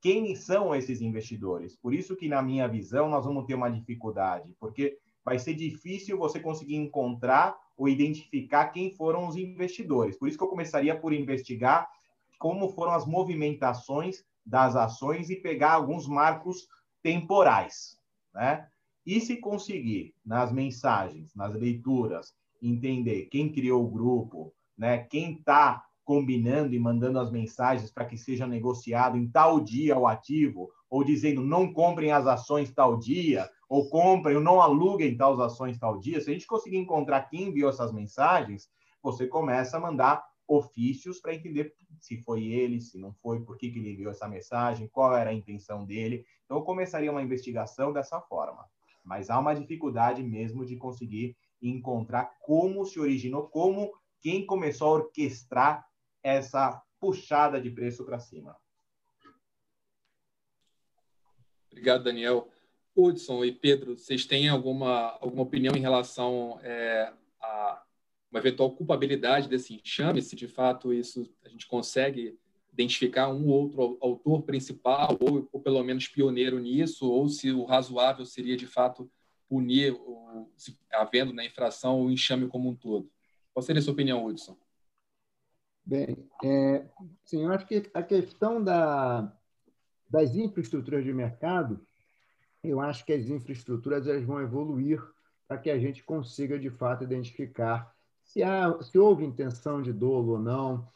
[0.00, 1.76] quem são esses investidores.
[1.76, 6.18] Por isso que, na minha visão, nós vamos ter uma dificuldade, porque vai ser difícil
[6.18, 10.18] você conseguir encontrar ou identificar quem foram os investidores.
[10.18, 11.88] Por isso que eu começaria por investigar
[12.36, 16.66] como foram as movimentações das ações e pegar alguns marcos
[17.06, 17.96] temporais,
[18.34, 18.66] né?
[19.06, 24.98] E se conseguir nas mensagens, nas leituras, entender quem criou o grupo, né?
[25.04, 30.04] Quem está combinando e mandando as mensagens para que seja negociado em tal dia o
[30.04, 35.38] ativo, ou dizendo não comprem as ações tal dia, ou comprem ou não aluguem tais
[35.38, 36.20] ações tal dia.
[36.20, 38.68] Se a gente conseguir encontrar quem enviou essas mensagens,
[39.00, 43.70] você começa a mandar ofícios para entender se foi ele, se não foi, por que,
[43.70, 46.24] que ele enviou essa mensagem, qual era a intenção dele.
[46.44, 48.64] Então, eu começaria uma investigação dessa forma.
[49.02, 54.98] Mas há uma dificuldade mesmo de conseguir encontrar como se originou, como quem começou a
[54.98, 55.86] orquestrar
[56.22, 58.56] essa puxada de preço para cima.
[61.70, 62.50] Obrigado, Daniel.
[62.96, 67.85] Hudson e Pedro, vocês têm alguma, alguma opinião em relação é, a
[68.36, 72.38] uma eventual culpabilidade desse enxame, se de fato isso a gente consegue
[72.70, 77.64] identificar um ou outro autor principal, ou, ou pelo menos pioneiro nisso, ou se o
[77.64, 79.10] razoável seria de fato
[79.48, 79.96] punir,
[80.54, 83.10] se, havendo na infração, o enxame como um todo.
[83.54, 84.54] Qual seria a sua opinião, Hudson?
[85.82, 86.86] Bem, é,
[87.24, 89.32] sim, eu acho que a questão da,
[90.10, 91.80] das infraestruturas de mercado,
[92.62, 95.00] eu acho que as infraestruturas elas vão evoluir
[95.48, 97.95] para que a gente consiga, de fato, identificar
[98.26, 100.86] se, há, se houve intenção de dolo ou não,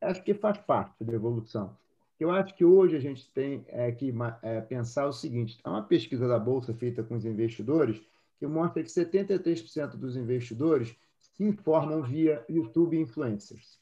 [0.00, 1.76] acho que faz parte da evolução.
[2.18, 5.82] Eu acho que hoje a gente tem é, que é, pensar o seguinte: há uma
[5.82, 8.02] pesquisa da Bolsa feita com os investidores
[8.38, 13.78] que mostra que 73% dos investidores se informam via YouTube Influencers.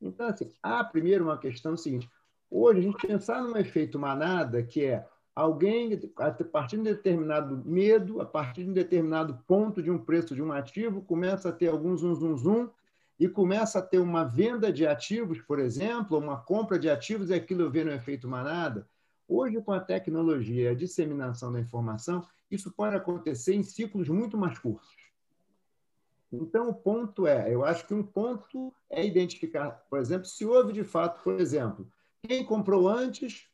[0.00, 2.08] Então, assim, há primeiro uma questão seguinte:
[2.50, 7.62] hoje a gente pensar num efeito manada, que é alguém, a partir de um determinado
[7.64, 11.52] medo, a partir de um determinado ponto de um preço de um ativo, começa a
[11.52, 12.68] ter algum zum, zum, zum,
[13.18, 17.34] e começa a ter uma venda de ativos, por exemplo, uma compra de ativos, e
[17.34, 18.88] aquilo vê no efeito manada.
[19.28, 24.36] Hoje, com a tecnologia e a disseminação da informação, isso pode acontecer em ciclos muito
[24.36, 24.88] mais curtos.
[26.32, 30.72] Então, o ponto é, eu acho que um ponto é identificar, por exemplo, se houve
[30.72, 31.86] de fato, por exemplo,
[32.22, 33.49] quem comprou antes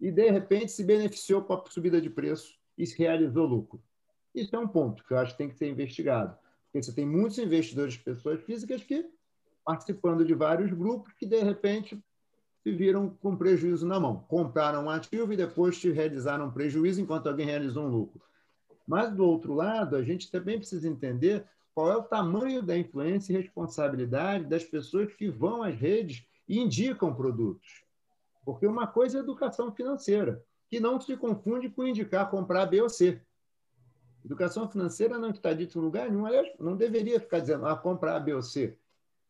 [0.00, 3.82] e, de repente, se beneficiou com a subida de preço e se realizou lucro.
[4.34, 6.36] Isso é um ponto que eu acho que tem que ser investigado.
[6.66, 9.08] Porque você tem muitos investidores, pessoas físicas, que
[9.64, 11.98] participando de vários grupos que, de repente,
[12.62, 14.24] se viram com prejuízo na mão.
[14.28, 18.20] Compraram um ativo e depois realizaram um prejuízo enquanto alguém realizou um lucro.
[18.86, 23.32] Mas, do outro lado, a gente também precisa entender qual é o tamanho da influência
[23.32, 27.85] e responsabilidade das pessoas que vão às redes e indicam produtos.
[28.46, 32.88] Porque uma coisa é educação financeira, que não se confunde com indicar comprar B ou
[32.88, 33.20] C.
[34.24, 38.20] Educação financeira não está dito em lugar nenhum, aliás, não deveria ficar dizendo ah, comprar
[38.20, 38.78] B ou C.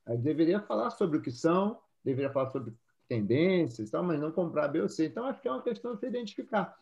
[0.04, 2.74] Aí deveria falar sobre o que são, deveria falar sobre
[3.08, 5.06] tendências, tal, mas não comprar B ou C.
[5.06, 6.78] Então, acho que é uma questão de se identificar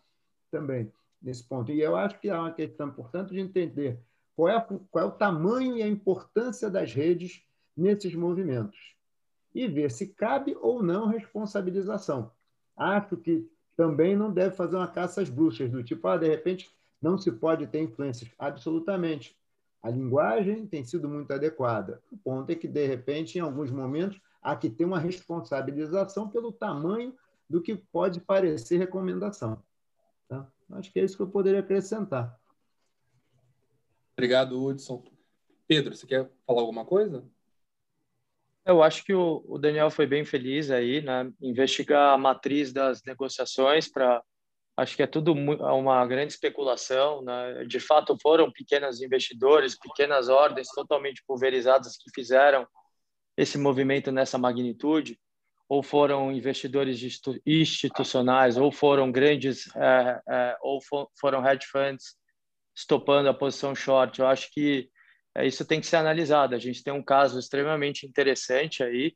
[0.51, 0.93] também
[1.23, 1.71] nesse ponto.
[1.71, 4.01] E eu acho que é uma questão importante de entender
[4.35, 7.45] qual é, qual é o tamanho e a importância das redes
[7.77, 8.94] nesses movimentos
[9.55, 12.33] e ver se cabe ou não responsabilização.
[12.77, 16.71] Acho que também não deve fazer uma caça às bruxas, do tipo, ah, de repente
[17.01, 18.31] não se pode ter influências.
[18.39, 19.39] Absolutamente.
[19.83, 22.03] A linguagem tem sido muito adequada.
[22.11, 26.51] O ponto é que, de repente, em alguns momentos, há que ter uma responsabilização pelo
[26.51, 27.15] tamanho
[27.49, 29.63] do que pode parecer recomendação.
[30.29, 30.51] Tá?
[30.71, 32.39] Acho que é isso que eu poderia acrescentar.
[34.17, 35.05] Obrigado, Hudson.
[35.67, 37.25] Pedro, você quer falar alguma coisa?
[38.67, 41.31] Eu acho que o, Daniel foi bem feliz aí, né?
[41.41, 44.23] Investigar a matriz das negociações para
[44.77, 47.65] acho que é tudo uma grande especulação, né?
[47.65, 52.67] De fato, foram pequenos investidores, pequenas ordens totalmente pulverizadas que fizeram
[53.37, 55.19] esse movimento nessa magnitude,
[55.69, 57.01] ou foram investidores
[57.47, 60.81] institucionais, ou foram grandes, é, é, ou
[61.19, 62.17] foram hedge funds
[62.75, 64.21] estopando a posição short.
[64.21, 64.94] Eu acho que é,
[65.43, 66.55] isso tem que ser analisado.
[66.55, 69.15] A gente tem um caso extremamente interessante aí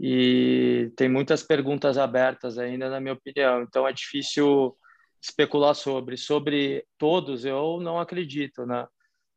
[0.00, 3.62] e tem muitas perguntas abertas ainda, na minha opinião.
[3.62, 4.74] Então é difícil
[5.22, 6.16] especular sobre.
[6.16, 8.86] Sobre todos, eu não acredito, né?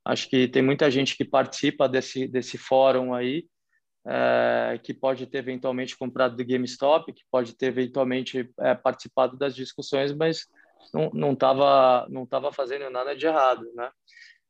[0.05, 3.45] Acho que tem muita gente que participa desse, desse fórum aí,
[4.05, 9.55] é, que pode ter eventualmente comprado do GameStop, que pode ter eventualmente é, participado das
[9.55, 10.45] discussões, mas
[10.93, 13.89] não estava não tava fazendo nada de errado, né?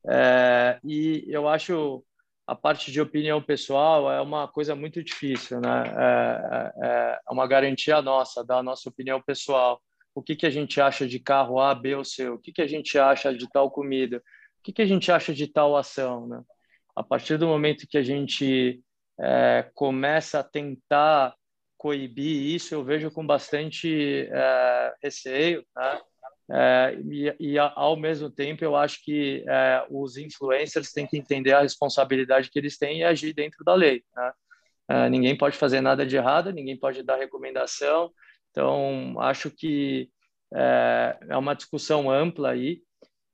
[0.08, 2.04] É, e eu acho
[2.46, 5.84] a parte de opinião pessoal é uma coisa muito difícil, né?
[5.98, 9.82] É, é, é uma garantia nossa, da nossa opinião pessoal.
[10.14, 12.30] O que, que a gente acha de carro A, B ou C?
[12.30, 14.18] O que, que a gente acha de tal comida?
[14.60, 16.42] O que, que a gente acha de tal ação, né?
[16.96, 18.82] A partir do momento que a gente
[19.20, 21.34] é, começa a tentar
[21.78, 26.02] coibir isso, eu vejo com bastante é, receio, né?
[26.52, 31.54] É, e, e, ao mesmo tempo, eu acho que é, os influencers têm que entender
[31.54, 34.04] a responsabilidade que eles têm e agir dentro da lei.
[34.16, 34.32] Né?
[34.90, 38.12] É, ninguém pode fazer nada de errado, ninguém pode dar recomendação.
[38.52, 40.10] Então, acho que
[40.54, 42.82] é, é uma discussão ampla aí.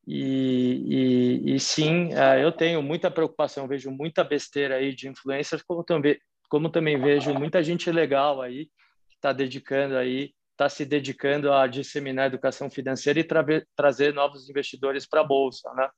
[0.07, 5.61] E, e, e sim, é, eu tenho muita preocupação, vejo muita besteira aí de influencers,
[5.61, 6.17] como também,
[6.49, 8.65] como também vejo muita gente legal aí
[9.07, 13.45] que está dedicando aí está se dedicando a disseminar a educação financeira e tra
[13.77, 15.89] trazer novos investidores para a bolsa, né?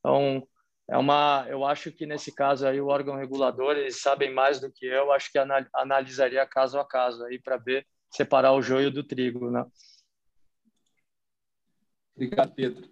[0.00, 0.48] Então,
[0.90, 4.72] é uma, eu acho que nesse caso aí o órgão regulador eles sabem mais do
[4.72, 8.90] que eu, acho que anal analisaria caso a caso aí para ver separar o joio
[8.90, 9.64] do trigo, né?
[12.16, 12.90] Obrigado, Pedro.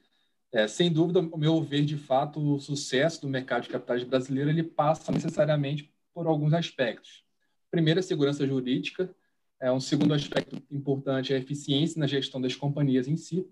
[0.53, 4.49] É, sem dúvida, o meu ver, de fato, o sucesso do mercado de capitais brasileiro
[4.49, 7.25] ele passa necessariamente por alguns aspectos.
[7.69, 9.13] Primeiro, a segurança jurídica,
[9.61, 13.49] é, um segundo aspecto importante é a eficiência na gestão das companhias em si.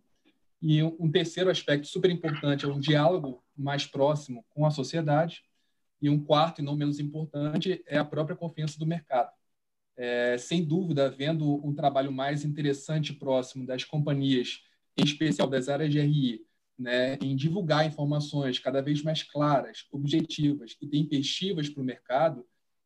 [0.60, 5.44] E um terceiro aspecto super importante é um diálogo mais próximo com a sociedade.
[6.00, 9.30] E um quarto, e não menos importante, é a própria confiança do mercado.
[9.96, 14.62] É, sem dúvida, havendo um trabalho mais interessante próximo das companhias,
[14.96, 16.44] em especial das áreas de RI,
[16.78, 22.44] né, em divulgar informações cada vez mais claras, objetivas e tempestivas para o mercado,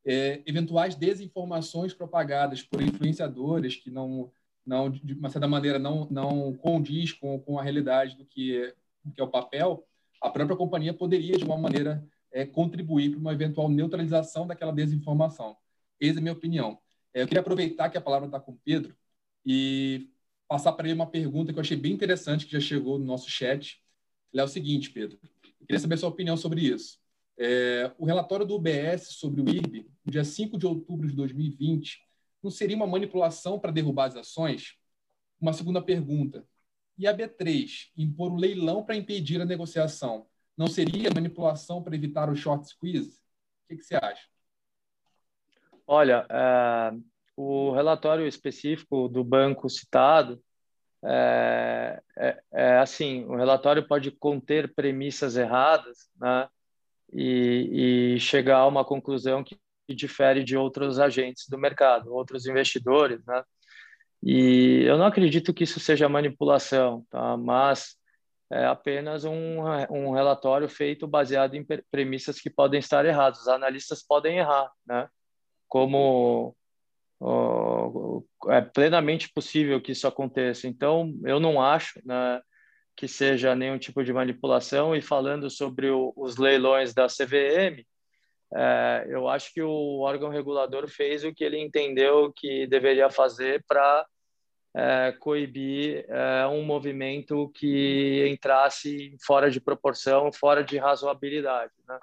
[0.09, 4.33] é, eventuais desinformações propagadas por influenciadores que não,
[4.65, 8.75] não de uma certa maneira, não, não condiz com, com a realidade do que, é,
[9.05, 9.87] do que é o papel,
[10.19, 15.55] a própria companhia poderia, de uma maneira, é, contribuir para uma eventual neutralização daquela desinformação.
[16.01, 16.79] Essa é a minha opinião.
[17.13, 18.97] É, eu queria aproveitar que a palavra está com o Pedro
[19.45, 20.09] e
[20.49, 23.29] passar para ele uma pergunta que eu achei bem interessante, que já chegou no nosso
[23.29, 23.79] chat.
[24.33, 25.19] Ele é o seguinte, Pedro.
[25.61, 26.99] Eu queria saber a sua opinião sobre isso.
[27.39, 32.01] É, o relatório do UBS sobre o IRB, dia 5 de outubro de 2020,
[32.43, 34.77] não seria uma manipulação para derrubar as ações?
[35.41, 36.45] Uma segunda pergunta.
[36.97, 41.95] E a B3, impor o um leilão para impedir a negociação, não seria manipulação para
[41.95, 43.21] evitar o short squeeze?
[43.65, 44.27] O que, que você acha?
[45.87, 46.99] Olha, é,
[47.37, 50.43] o relatório específico do banco citado
[51.05, 56.49] é, é, é, assim, o relatório pode conter premissas erradas, né?
[57.13, 59.59] E, e chegar a uma conclusão que
[59.91, 63.43] difere de outros agentes do mercado, outros investidores, né?
[64.23, 67.37] E eu não acredito que isso seja manipulação, tá?
[67.37, 67.97] Mas
[68.51, 69.61] é apenas um,
[69.91, 73.43] um relatório feito baseado em premissas que podem estar erradas.
[73.43, 75.09] Os analistas podem errar, né?
[75.69, 76.57] Como
[78.49, 80.67] é plenamente possível que isso aconteça.
[80.67, 82.41] Então, eu não acho, né?
[82.99, 84.95] Que seja nenhum tipo de manipulação.
[84.95, 87.87] E falando sobre o, os leilões da CVM,
[88.53, 93.65] é, eu acho que o órgão regulador fez o que ele entendeu que deveria fazer
[93.69, 94.05] para
[94.75, 101.73] é, coibir é, um movimento que entrasse fora de proporção, fora de razoabilidade.
[101.87, 102.01] Né?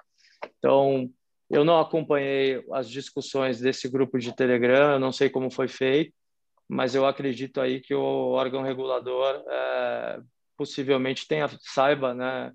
[0.58, 1.10] Então,
[1.50, 6.14] eu não acompanhei as discussões desse grupo de Telegram, eu não sei como foi feito,
[6.66, 10.20] mas eu acredito aí que o órgão regulador é,
[10.56, 12.52] possivelmente tenha saiba, né,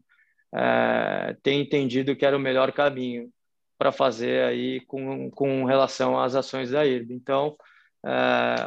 [0.53, 3.31] é, tem entendido que era o melhor caminho
[3.77, 7.15] para fazer aí com, com relação às ações da IRB.
[7.15, 7.55] Então,
[8.05, 8.09] é,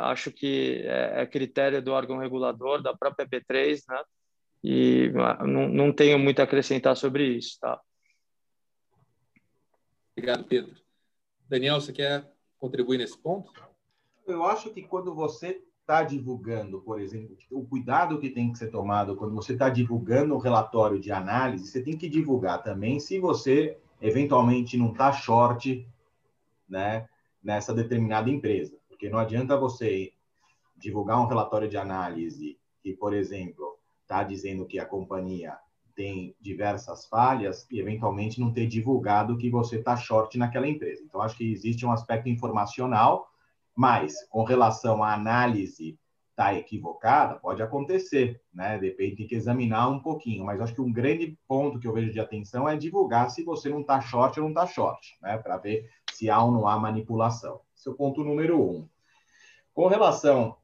[0.02, 4.02] acho que é, é, critério do órgão regulador, da própria B3, né?
[4.62, 5.12] E
[5.46, 7.78] não, não tenho muito a acrescentar sobre isso, tá?
[10.16, 10.74] Obrigado, Pedro.
[11.48, 13.52] Daniel, você quer contribuir nesse ponto?
[14.26, 18.70] Eu acho que quando você está divulgando, por exemplo, o cuidado que tem que ser
[18.70, 23.18] tomado quando você está divulgando um relatório de análise, você tem que divulgar também se
[23.18, 25.86] você eventualmente não está short
[26.66, 27.06] né,
[27.42, 28.74] nessa determinada empresa.
[28.88, 30.14] Porque não adianta você
[30.74, 35.58] divulgar um relatório de análise que, por exemplo, está dizendo que a companhia
[35.94, 41.02] tem diversas falhas e eventualmente não ter divulgado que você está short naquela empresa.
[41.04, 43.30] Então, acho que existe um aspecto informacional,
[43.74, 45.98] mas com relação à análise
[46.30, 48.76] está equivocada, pode acontecer, né?
[48.76, 50.44] Depende, tem que examinar um pouquinho.
[50.44, 53.68] Mas acho que um grande ponto que eu vejo de atenção é divulgar se você
[53.68, 55.38] não está short ou não está short, né?
[55.38, 57.60] Para ver se há ou não há manipulação.
[57.76, 58.88] Esse é o ponto número um.
[59.72, 60.56] Com relação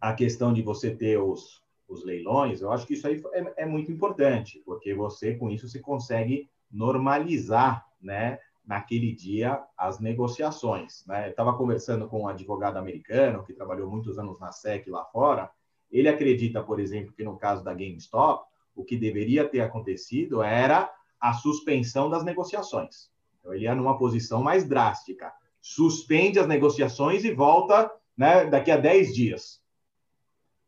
[0.00, 3.66] à questão de você ter os, os leilões, eu acho que isso aí é, é
[3.66, 11.04] muito importante, porque você, com isso, você consegue normalizar, né, naquele dia, as negociações.
[11.06, 11.26] Né?
[11.26, 15.50] Eu estava conversando com um advogado americano que trabalhou muitos anos na SEC lá fora.
[15.90, 18.44] Ele acredita, por exemplo, que no caso da GameStop,
[18.74, 23.10] o que deveria ter acontecido era a suspensão das negociações.
[23.38, 25.32] Então, ele ia numa posição mais drástica.
[25.60, 29.60] Suspende as negociações e volta né, daqui a 10 dias.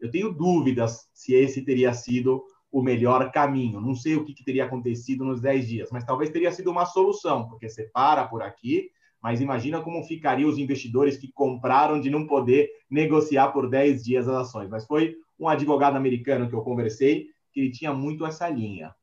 [0.01, 3.81] Eu tenho dúvidas se esse teria sido o melhor caminho.
[3.81, 6.87] Não sei o que, que teria acontecido nos 10 dias, mas talvez teria sido uma
[6.87, 8.91] solução, porque você para por aqui,
[9.23, 14.27] mas imagina como ficariam os investidores que compraram de não poder negociar por 10 dias
[14.27, 14.71] as ações.
[14.71, 18.95] Mas foi um advogado americano que eu conversei que ele tinha muito essa linha.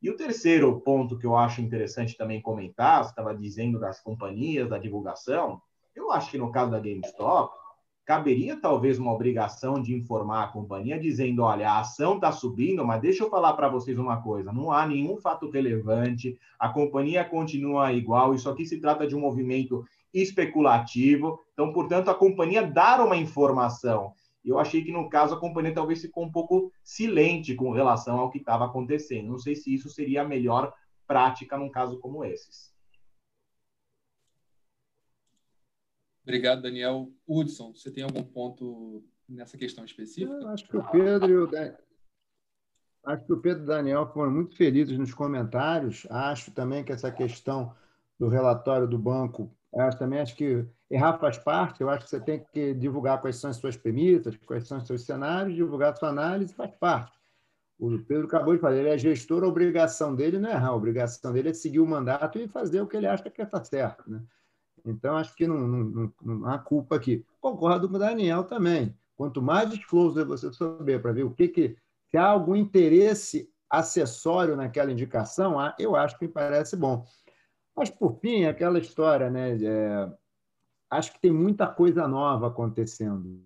[0.00, 4.68] E o terceiro ponto que eu acho interessante também comentar, você estava dizendo das companhias,
[4.68, 5.60] da divulgação,
[5.96, 7.52] eu acho que no caso da GameStop,
[8.08, 13.02] caberia talvez uma obrigação de informar a companhia dizendo, olha, a ação está subindo, mas
[13.02, 17.92] deixa eu falar para vocês uma coisa, não há nenhum fato relevante, a companhia continua
[17.92, 19.84] igual, isso aqui se trata de um movimento
[20.14, 24.14] especulativo, então, portanto, a companhia dar uma informação.
[24.42, 28.30] Eu achei que, no caso, a companhia talvez ficou um pouco silente com relação ao
[28.30, 29.28] que estava acontecendo.
[29.28, 30.72] Não sei se isso seria a melhor
[31.06, 32.72] prática num caso como esses.
[36.28, 37.10] Obrigado, Daniel.
[37.26, 40.30] Hudson, você tem algum ponto nessa questão específica?
[40.30, 41.50] Eu acho que o Pedro e o
[43.06, 46.06] Acho que o Pedro e o Daniel foram muito felizes nos comentários.
[46.10, 47.74] Acho também que essa questão
[48.18, 51.80] do relatório do banco, acho também acho que errar faz parte.
[51.80, 54.86] Eu acho que você tem que divulgar quais são as suas premissas, quais são os
[54.86, 57.18] seus cenários, divulgar a sua análise faz parte.
[57.78, 60.76] O Pedro acabou de falar, ele é gestor, a obrigação dele não é errar, a
[60.76, 64.10] obrigação dele é seguir o mandato e fazer o que ele acha que está certo.
[64.10, 64.20] Né?
[64.84, 67.24] Então, acho que não, não, não, há culpa aqui.
[67.40, 68.96] Concordo com o Daniel também.
[69.16, 71.76] Quanto mais disclosure você souber para ver o que, que
[72.10, 77.04] se há algum interesse acessório naquela indicação, eu acho que me parece bom.
[77.76, 79.56] Mas, por fim, aquela história, né?
[79.62, 80.12] É,
[80.90, 83.44] acho que tem muita coisa nova acontecendo.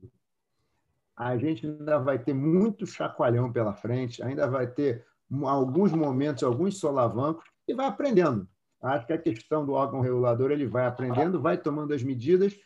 [1.17, 5.05] A gente ainda vai ter muito chacoalhão pela frente, ainda vai ter
[5.45, 8.49] alguns momentos, alguns solavancos, e vai aprendendo.
[8.83, 12.59] Acho que a questão do órgão regulador ele vai aprendendo, vai tomando as medidas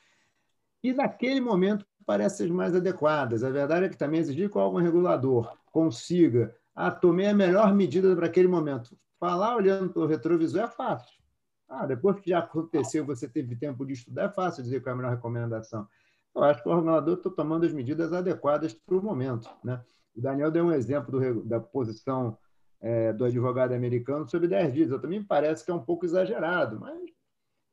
[0.82, 3.44] e naquele momento parece ser mais adequadas.
[3.44, 7.74] A verdade é que também exigir que o órgão regulador consiga ah, tomei a melhor
[7.74, 8.94] medida para aquele momento.
[9.18, 11.16] Falar olhando para o retrovisor é fácil.
[11.66, 14.92] Ah, depois que já aconteceu, você teve tempo de estudar, é fácil dizer qual é
[14.92, 15.88] a melhor recomendação.
[16.34, 19.48] Eu acho que o regulador está tomando as medidas adequadas para o momento.
[19.64, 19.82] Né?
[20.14, 22.36] O Daniel deu um exemplo do, da posição
[22.86, 24.90] é, do advogado americano sobre 10 dias.
[24.92, 27.10] Eu também me parece que é um pouco exagerado, mas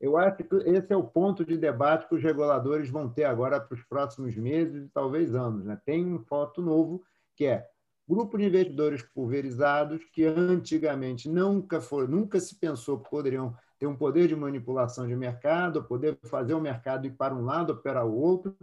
[0.00, 3.60] eu acho que esse é o ponto de debate que os reguladores vão ter agora
[3.60, 5.64] para os próximos meses e talvez anos.
[5.64, 5.80] Né?
[5.86, 7.04] Tem um foto novo
[7.36, 7.64] que é
[8.08, 13.96] grupo de investidores pulverizados que antigamente nunca foi, nunca se pensou que poderiam ter um
[13.96, 18.04] poder de manipulação de mercado, poder fazer o mercado ir para um lado ou para
[18.04, 18.56] o outro,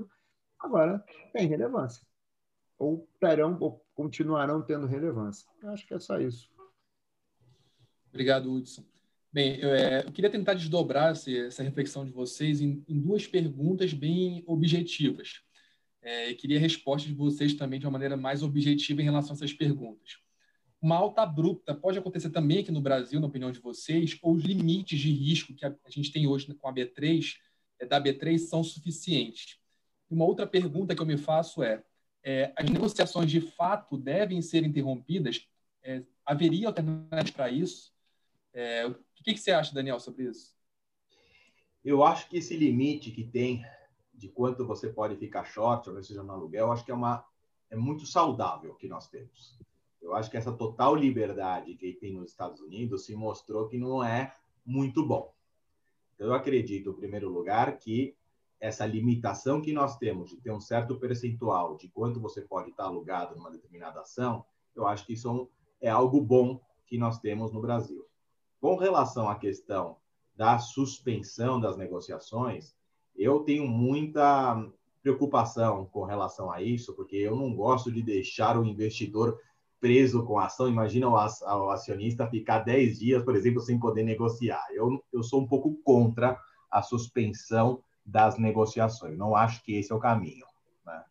[0.59, 2.05] agora tem relevância
[2.77, 5.47] ou terão ou continuarão tendo relevância.
[5.61, 6.49] Eu acho que é só isso.
[8.09, 8.83] Obrigado, Hudson.
[9.33, 13.25] Bem, eu, é, eu queria tentar desdobrar essa, essa reflexão de vocês em, em, duas
[13.25, 15.41] perguntas bem objetivas.
[16.01, 19.35] É, e queria respostas de vocês também de uma maneira mais objetiva em relação a
[19.35, 20.17] essas perguntas.
[20.81, 24.43] Uma alta abrupta pode acontecer também aqui no Brasil, na opinião de vocês, ou os
[24.43, 27.35] limites de risco que a, a gente tem hoje com a B3,
[27.79, 29.59] é, da B3, são suficientes?
[30.09, 31.81] E uma outra pergunta que eu me faço é,
[32.23, 35.47] é as negociações de fato devem ser interrompidas?
[35.83, 37.93] É, haveria alternativas para isso?
[38.53, 40.55] É, o que, que você acha, Daniel, sobre isso?
[41.83, 43.65] Eu acho que esse limite que tem
[44.13, 47.25] de quanto você pode ficar short, ou seja no aluguel, acho que é uma
[47.71, 49.57] é muito saudável que nós temos.
[50.01, 54.03] Eu acho que essa total liberdade que tem nos Estados Unidos se mostrou que não
[54.03, 55.33] é muito bom.
[56.13, 58.15] Então, eu acredito, em primeiro lugar, que
[58.61, 62.83] essa limitação que nós temos de ter um certo percentual de quanto você pode estar
[62.83, 64.45] alugado numa determinada ação,
[64.75, 65.49] eu acho que isso
[65.81, 68.05] é algo bom que nós temos no Brasil.
[68.59, 69.97] Com relação à questão
[70.35, 72.75] da suspensão das negociações,
[73.15, 74.63] eu tenho muita
[75.01, 79.39] preocupação com relação a isso, porque eu não gosto de deixar o investidor
[79.79, 80.69] preso com a ação.
[80.69, 81.17] Imagina o
[81.71, 84.63] acionista ficar 10 dias, por exemplo, sem poder negociar.
[84.71, 86.39] Eu, eu sou um pouco contra
[86.69, 89.17] a suspensão das negociações.
[89.17, 90.45] Não acho que esse é o caminho.
[90.85, 91.03] Né?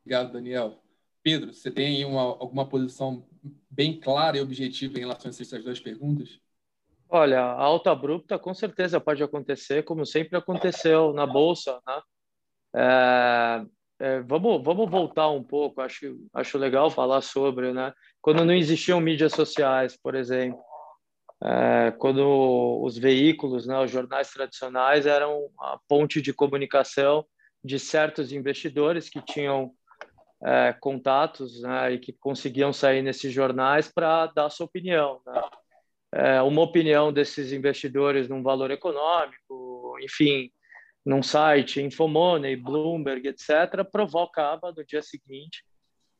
[0.00, 0.80] Obrigado, Daniel.
[1.22, 3.26] Pedro, você tem uma, alguma posição
[3.70, 6.38] bem clara e objetiva em relação a essas duas perguntas?
[7.08, 12.02] Olha, alta abrupta com certeza pode acontecer, como sempre aconteceu na bolsa, né?
[12.76, 13.66] É,
[14.00, 15.80] é, vamos, vamos voltar um pouco.
[15.80, 17.92] Acho, acho legal falar sobre, né?
[18.20, 20.60] Quando não existiam mídias sociais, por exemplo,
[21.44, 27.24] é, quando os veículos, né, os jornais tradicionais eram a ponte de comunicação
[27.62, 29.72] de certos investidores que tinham
[30.42, 35.20] é, contatos né, e que conseguiam sair nesses jornais para dar sua opinião.
[35.26, 35.42] Né?
[36.14, 40.50] é, uma opinião desses investidores num valor econômico, enfim,
[41.04, 45.64] num site, Infomoney, Bloomberg, etc., provocava no dia seguinte,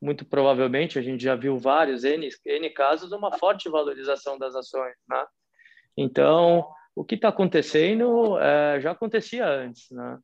[0.01, 4.95] muito provavelmente, a gente já viu vários N, N casos, uma forte valorização das ações.
[5.09, 5.25] Né?
[5.97, 9.91] Então, o que está acontecendo é, já acontecia antes.
[9.91, 10.19] Né?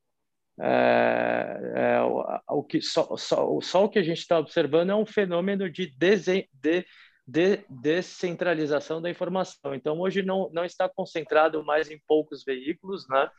[0.61, 2.25] É, é, o,
[2.59, 5.87] o, que, só, só, só o que a gente está observando é um fenômeno de,
[5.97, 6.85] desen, de
[7.31, 9.73] de descentralização da informação.
[9.73, 13.31] Então, hoje não, não está concentrado mais em poucos veículos, né?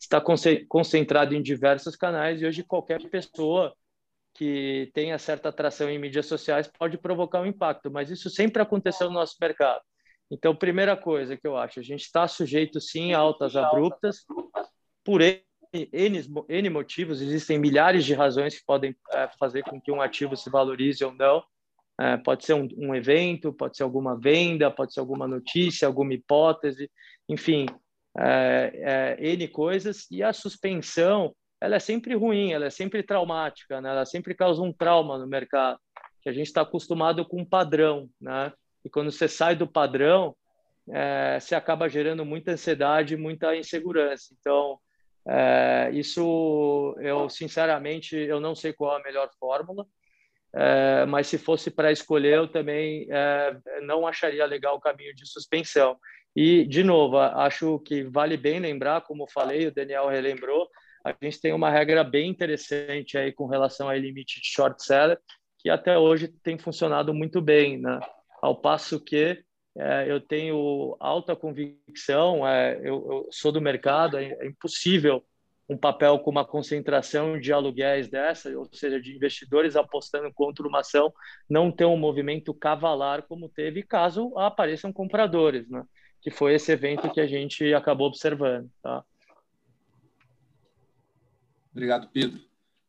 [0.00, 0.22] está
[0.66, 3.74] concentrado em diversos canais e hoje qualquer pessoa
[4.34, 9.08] que tenha certa atração em mídias sociais pode provocar um impacto, mas isso sempre aconteceu
[9.08, 9.80] no nosso mercado.
[10.30, 14.24] Então, primeira coisa que eu acho, a gente está sujeito sim a altas abruptas
[15.04, 15.44] por N,
[16.48, 20.50] N motivos, existem milhares de razões que podem é, fazer com que um ativo se
[20.50, 21.42] valorize ou não,
[22.00, 26.14] é, pode ser um, um, evento, pode ser alguma venda, pode ser alguma notícia, alguma
[26.14, 26.90] hipótese,
[27.28, 27.66] enfim,
[28.16, 30.06] é, é, N coisas.
[30.10, 33.90] E a suspensão, ela é sempre ruim, ela é sempre traumática, né?
[33.90, 35.78] ela sempre causa um trauma no mercado,
[36.22, 38.08] que a gente está acostumado com um padrão.
[38.20, 38.52] Né?
[38.84, 40.36] E quando você sai do padrão,
[40.90, 44.34] é, você acaba gerando muita ansiedade, muita insegurança.
[44.38, 44.78] Então,
[45.26, 49.86] é, isso eu sinceramente eu não sei qual é a melhor fórmula
[50.56, 55.26] é, mas se fosse para escolher, eu também é, não acharia legal o caminho de
[55.26, 55.96] suspensão.
[56.34, 60.68] E, de novo, acho que vale bem lembrar, como falei, o Daniel relembrou,
[61.04, 65.18] a gente tem uma regra bem interessante aí com relação ao limite de short seller,
[65.58, 68.00] que até hoje tem funcionado muito bem, né?
[68.40, 69.42] Ao passo que
[69.76, 75.22] é, eu tenho alta convicção, é, eu, eu, sou do mercado, é, é impossível
[75.68, 80.80] um papel com uma concentração de aluguéis dessa, ou seja, de investidores apostando contra uma
[80.80, 81.12] ação,
[81.48, 85.82] não ter um movimento cavalar como teve caso apareçam compradores, né?
[86.20, 88.70] que foi esse evento que a gente acabou observando.
[88.82, 89.04] Tá?
[91.74, 92.40] Obrigado, Pedro.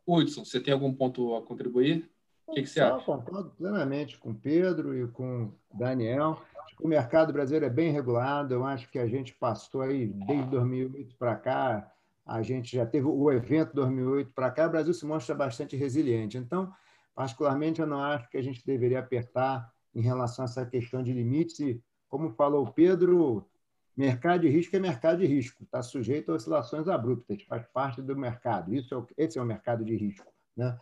[0.07, 2.09] Hudson, você tem algum ponto a contribuir?
[2.45, 3.03] O que, que você acha?
[3.03, 6.39] concordo plenamente com Pedro e com Daniel.
[6.79, 8.53] O mercado brasileiro é bem regulado.
[8.53, 11.91] Eu acho que a gente passou aí desde 2008 para cá
[12.25, 16.37] a gente já teve o evento 2008 para cá, o Brasil se mostra bastante resiliente.
[16.37, 16.73] Então,
[17.13, 21.13] particularmente, eu não acho que a gente deveria apertar em relação a essa questão de
[21.13, 21.59] limites.
[21.59, 23.47] E, como falou o Pedro,
[23.95, 28.15] mercado de risco é mercado de risco, está sujeito a oscilações abruptas, faz parte do
[28.15, 28.73] mercado.
[28.73, 30.31] Isso é o, esse é o mercado de risco.
[30.55, 30.77] Né?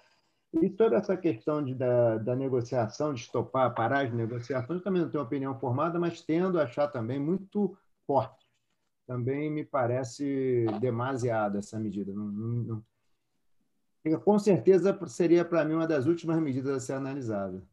[0.61, 5.09] E toda essa questão de, da, da negociação, de estopar, parar as negociações, também não
[5.09, 8.43] tenho opinião formada, mas tendo a achar também muito forte
[9.05, 12.13] também me parece demasiado essa medida.
[12.13, 12.83] Não, não,
[14.03, 14.19] não...
[14.21, 17.63] Com certeza seria para mim uma das últimas medidas a ser analisada.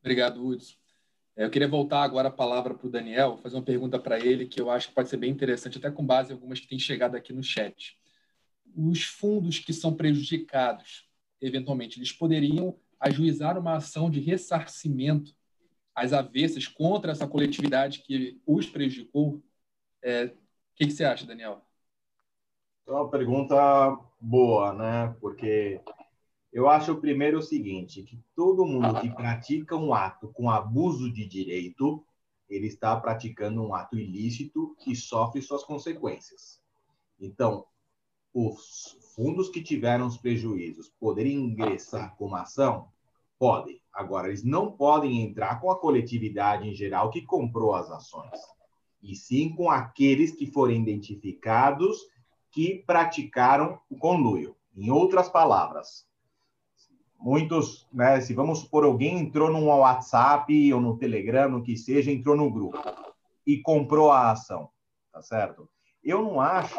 [0.00, 0.76] Obrigado, Hudson.
[1.36, 4.46] É, eu queria voltar agora a palavra para o Daniel, fazer uma pergunta para ele
[4.46, 6.78] que eu acho que pode ser bem interessante, até com base em algumas que têm
[6.78, 7.98] chegado aqui no chat.
[8.76, 11.08] Os fundos que são prejudicados,
[11.40, 15.34] eventualmente, eles poderiam ajuizar uma ação de ressarcimento
[15.94, 19.42] às avessas contra essa coletividade que os prejudicou,
[20.02, 20.30] é,
[20.74, 21.62] que, que você acha, Daniel?
[22.86, 23.56] É uma pergunta
[24.20, 25.14] boa, né?
[25.20, 25.80] Porque
[26.52, 31.26] eu acho primeiro o seguinte, que todo mundo que pratica um ato com abuso de
[31.26, 32.04] direito,
[32.48, 36.60] ele está praticando um ato ilícito que sofre suas consequências.
[37.18, 37.64] Então,
[38.34, 42.88] os fundos que tiveram os prejuízos poderem ingressar com uma ação?
[43.38, 43.80] Podem.
[43.92, 48.40] Agora, eles não podem entrar com a coletividade em geral que comprou as ações,
[49.02, 51.98] e sim com aqueles que forem identificados
[52.50, 54.56] que praticaram o conluio.
[54.74, 56.06] Em outras palavras,
[57.22, 62.10] muitos, né, se vamos supor alguém entrou no WhatsApp ou no Telegram, no que seja,
[62.10, 62.78] entrou no grupo
[63.46, 64.68] e comprou a ação,
[65.12, 65.68] tá certo?
[66.02, 66.78] Eu não acho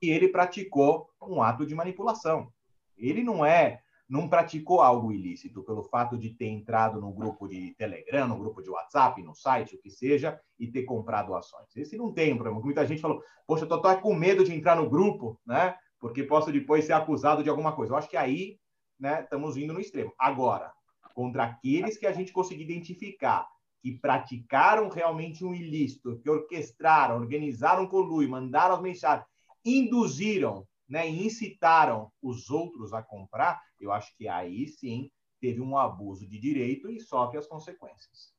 [0.00, 2.52] que ele praticou um ato de manipulação.
[2.98, 7.74] Ele não é, não praticou algo ilícito pelo fato de ter entrado no grupo de
[7.74, 11.76] Telegram, no grupo de WhatsApp, no site, o que seja, e ter comprado ações.
[11.76, 12.60] Esse não tem problema.
[12.60, 15.76] Muita gente falou, poxa, eu tô, tô com medo de entrar no grupo, né?
[16.00, 17.92] Porque posso depois ser acusado de alguma coisa.
[17.92, 18.58] Eu acho que aí,
[18.98, 20.12] né, estamos indo no extremo.
[20.18, 20.72] Agora,
[21.14, 23.48] contra aqueles que a gente conseguir identificar
[23.82, 29.26] que praticaram realmente um ilícito, que orquestraram, organizaram um colui, mandaram as mensagens,
[29.64, 35.76] induziram né, e incitaram os outros a comprar, eu acho que aí sim teve um
[35.76, 38.34] abuso de direito e sofre as consequências.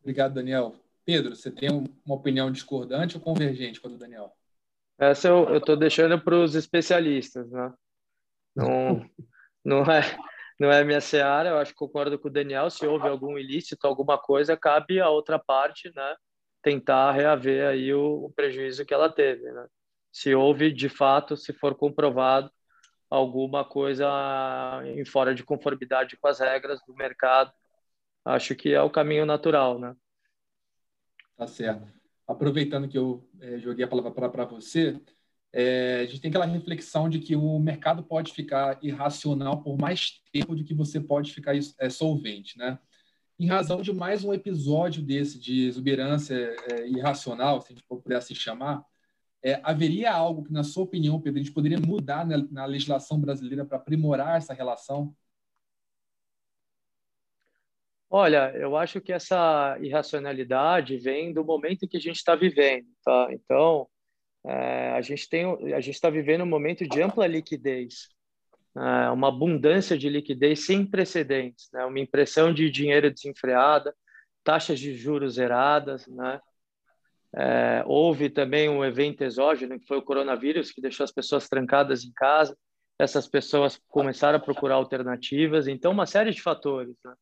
[0.00, 0.74] Obrigado, Daniel.
[1.04, 4.32] Pedro, você tem uma opinião discordante ou convergente com a do Daniel?
[4.98, 7.72] Essa eu estou deixando para os especialistas, né?
[8.58, 9.08] Não,
[9.64, 10.02] não é
[10.58, 13.86] não é minha seara, eu acho que concordo com o Daniel, se houve algum ilícito,
[13.86, 16.16] alguma coisa, cabe a outra parte, né,
[16.60, 19.66] tentar reaver aí o, o prejuízo que ela teve, né?
[20.10, 22.50] Se houve, de fato, se for comprovado
[23.08, 24.10] alguma coisa
[24.84, 27.52] em fora de conformidade com as regras do mercado,
[28.24, 29.94] acho que é o caminho natural, né?
[31.36, 31.86] Tá certo.
[32.26, 35.00] Aproveitando que eu é, joguei a palavra para você,
[35.52, 40.20] é, a gente tem aquela reflexão de que o mercado pode ficar irracional por mais
[40.32, 42.78] tempo do que você pode ficar é, solvente, né?
[43.38, 46.34] Em razão de mais um episódio desse de exuberância
[46.70, 48.84] é, irracional, se a gente puder assim chamar,
[49.42, 53.20] é, haveria algo que, na sua opinião, Pedro, a gente poderia mudar na, na legislação
[53.20, 55.14] brasileira para aprimorar essa relação?
[58.10, 63.28] Olha, eu acho que essa irracionalidade vem do momento que a gente está vivendo, tá?
[63.30, 63.86] Então,
[64.48, 65.44] é, a gente tem,
[65.74, 68.08] a gente está vivendo um momento de ampla liquidez,
[68.74, 71.84] é, uma abundância de liquidez sem precedentes, né?
[71.84, 73.94] Uma impressão de dinheiro desenfreada,
[74.42, 76.40] taxas de juros zeradas, né?
[77.36, 82.02] É, houve também um evento exógeno que foi o coronavírus que deixou as pessoas trancadas
[82.02, 82.56] em casa.
[82.98, 85.68] Essas pessoas começaram a procurar alternativas.
[85.68, 86.96] Então, uma série de fatores.
[87.04, 87.12] Né?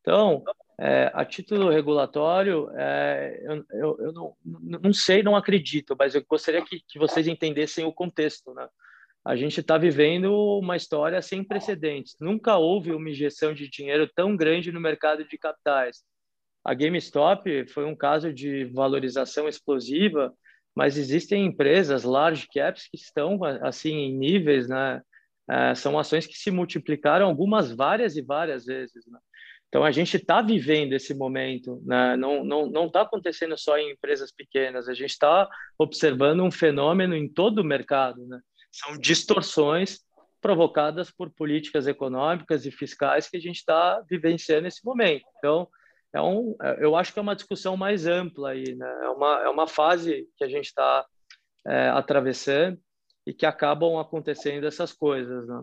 [0.00, 0.44] Então,
[0.82, 4.34] é, a título regulatório, é, eu, eu, eu não,
[4.82, 8.54] não, sei, não acredito, mas eu gostaria que, que vocês entendessem o contexto.
[8.54, 8.66] Né?
[9.22, 12.16] A gente está vivendo uma história sem precedentes.
[12.18, 16.02] Nunca houve uma injeção de dinheiro tão grande no mercado de capitais.
[16.64, 20.32] A GameStop foi um caso de valorização explosiva,
[20.74, 25.02] mas existem empresas large caps que estão assim em níveis, né?
[25.46, 29.04] É, são ações que se multiplicaram algumas várias e várias vezes.
[29.06, 29.18] Né?
[29.70, 32.16] Então, a gente está vivendo esse momento, né?
[32.16, 35.48] não está não, não tá acontecendo só em empresas pequenas, a gente está
[35.78, 38.26] observando um fenômeno em todo o mercado.
[38.26, 38.40] Né?
[38.72, 40.00] São distorções
[40.40, 45.24] provocadas por políticas econômicas e fiscais que a gente está vivenciando nesse momento.
[45.38, 45.68] Então,
[46.12, 49.00] é um, é, eu acho que é uma discussão mais ampla aí, né?
[49.04, 51.06] é, uma, é uma fase que a gente está
[51.64, 52.76] é, atravessando
[53.24, 55.46] e que acabam acontecendo essas coisas.
[55.46, 55.62] Né?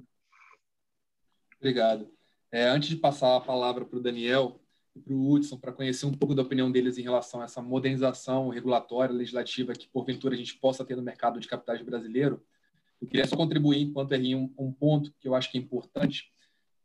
[1.58, 2.17] Obrigado.
[2.52, 4.60] É, antes de passar a palavra para o Daniel
[4.96, 7.62] e para o Hudson, para conhecer um pouco da opinião deles em relação a essa
[7.62, 12.42] modernização regulatória, legislativa que, porventura, a gente possa ter no mercado de capitais brasileiro,
[13.02, 16.32] eu queria só contribuir, enquanto RI, um, um ponto que eu acho que é importante.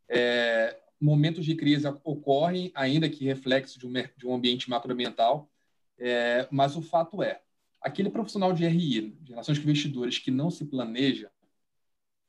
[0.09, 5.51] É, momentos de crise ocorrem, ainda que reflexo de um, de um ambiente macroambiental,
[5.99, 7.41] é, mas o fato é,
[7.81, 11.31] aquele profissional de RI, de relações com investidores, que não se planeja,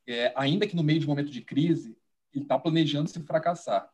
[0.07, 1.97] é, ainda que no meio de um momento de crise,
[2.39, 3.89] está planejando se fracassar.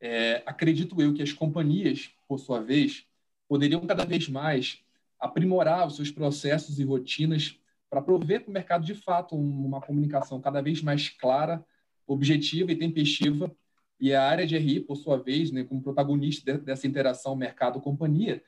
[0.00, 3.06] É, acredito eu que as companhias, por sua vez,
[3.48, 4.82] poderiam cada vez mais
[5.18, 7.58] aprimorar os seus processos e rotinas
[7.88, 11.64] para prover para o mercado, de fato, uma comunicação cada vez mais clara,
[12.06, 13.54] objetiva e tempestiva.
[14.00, 18.42] E a área de RI, por sua vez, né, como protagonista dessa interação mercado-companhia,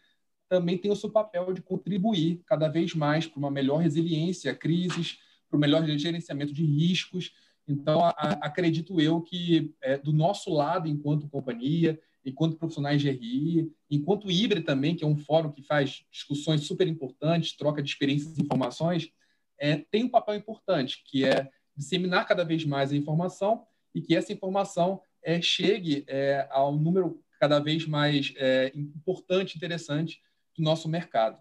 [0.49, 4.55] também tem o seu papel de contribuir cada vez mais para uma melhor resiliência a
[4.55, 5.18] crises,
[5.49, 7.32] para o melhor gerenciamento de riscos
[7.69, 13.11] Então, a, a, acredito eu que, é, do nosso lado, enquanto companhia, enquanto profissionais de
[13.11, 17.89] RI, enquanto IBRE também, que é um fórum que faz discussões super importantes, troca de
[17.89, 19.11] experiências e informações,
[19.59, 23.64] é, tem um papel importante, que é disseminar cada vez mais a informação
[23.95, 30.21] e que essa informação é, chegue é, ao número cada vez mais é, importante, interessante
[30.57, 31.39] do nosso mercado.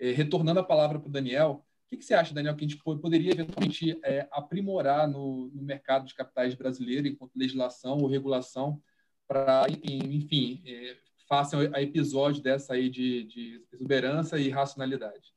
[0.00, 2.68] É, retornando a palavra para o Daniel, o que, que, você acha, Daniel, que a
[2.68, 8.78] gente poderia eventualmente é, aprimorar no, no, mercado de capitais brasileiro, enquanto legislação ou regulação,
[9.26, 15.32] para, enfim, é, façam a episódio dessa aí de, de exuberância e racionalidade?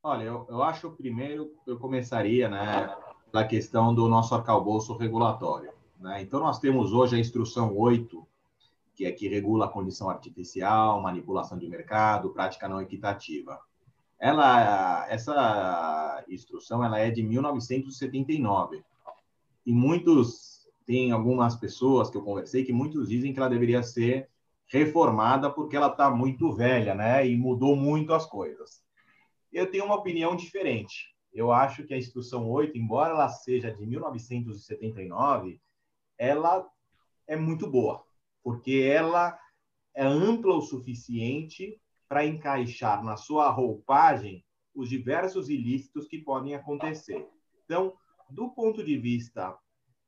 [0.00, 2.96] Olha, eu, eu acho primeiro eu começaria, né,
[3.32, 5.72] da questão do nosso arcabouço regulatório.
[5.98, 6.22] Né?
[6.22, 8.24] Então, nós temos hoje a Instrução 8,
[8.94, 13.60] que é que regula a condição artificial, manipulação de mercado, prática não equitativa.
[14.20, 18.84] Ela, essa instrução ela é de 1979
[19.64, 24.28] e muitos tem algumas pessoas que eu conversei que muitos dizem que ela deveria ser
[24.66, 27.26] reformada porque ela está muito velha, né?
[27.26, 28.82] E mudou muito as coisas.
[29.52, 31.14] Eu tenho uma opinião diferente.
[31.32, 35.60] Eu acho que a instrução 8, embora ela seja de 1979,
[36.18, 36.68] ela
[37.26, 38.04] é muito boa,
[38.42, 39.38] porque ela
[39.94, 41.80] é ampla o suficiente
[42.10, 44.44] para encaixar na sua roupagem
[44.74, 47.24] os diversos ilícitos que podem acontecer.
[47.64, 47.92] Então,
[48.28, 49.56] do ponto de vista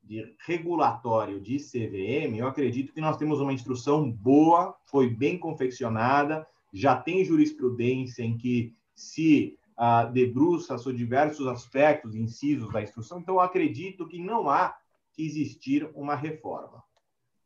[0.03, 6.45] de regulatório de CVM, eu acredito que nós temos uma instrução boa, foi bem confeccionada,
[6.73, 13.35] já tem jurisprudência em que se uh, debruça sobre diversos aspectos, incisos da instrução, então
[13.35, 14.75] eu acredito que não há
[15.13, 16.83] que existir uma reforma.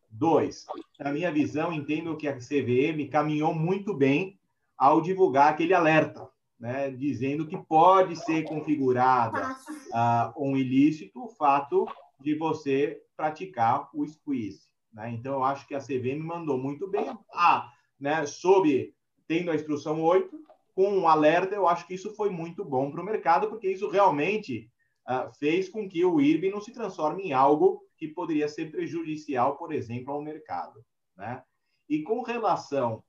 [0.09, 0.65] Dois,
[0.99, 4.36] na minha visão, entendo que a CVM caminhou muito bem
[4.77, 9.55] ao divulgar aquele alerta, né, dizendo que pode ser configurada
[9.91, 11.87] uh, um ilícito o fato
[12.19, 14.61] de você praticar o squeeze.
[14.93, 15.11] Né?
[15.11, 17.17] Então, eu acho que a CVM mandou muito bem.
[17.33, 18.93] Ah, né, sob,
[19.27, 20.39] tendo a instrução 8,
[20.75, 23.89] com um alerta, eu acho que isso foi muito bom para o mercado, porque isso
[23.89, 24.69] realmente
[25.09, 29.57] uh, fez com que o IRB não se transforme em algo que poderia ser prejudicial,
[29.57, 30.83] por exemplo, ao mercado.
[31.15, 31.41] Né?
[31.89, 33.03] E com relação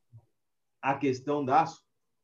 [0.80, 1.82] à questão das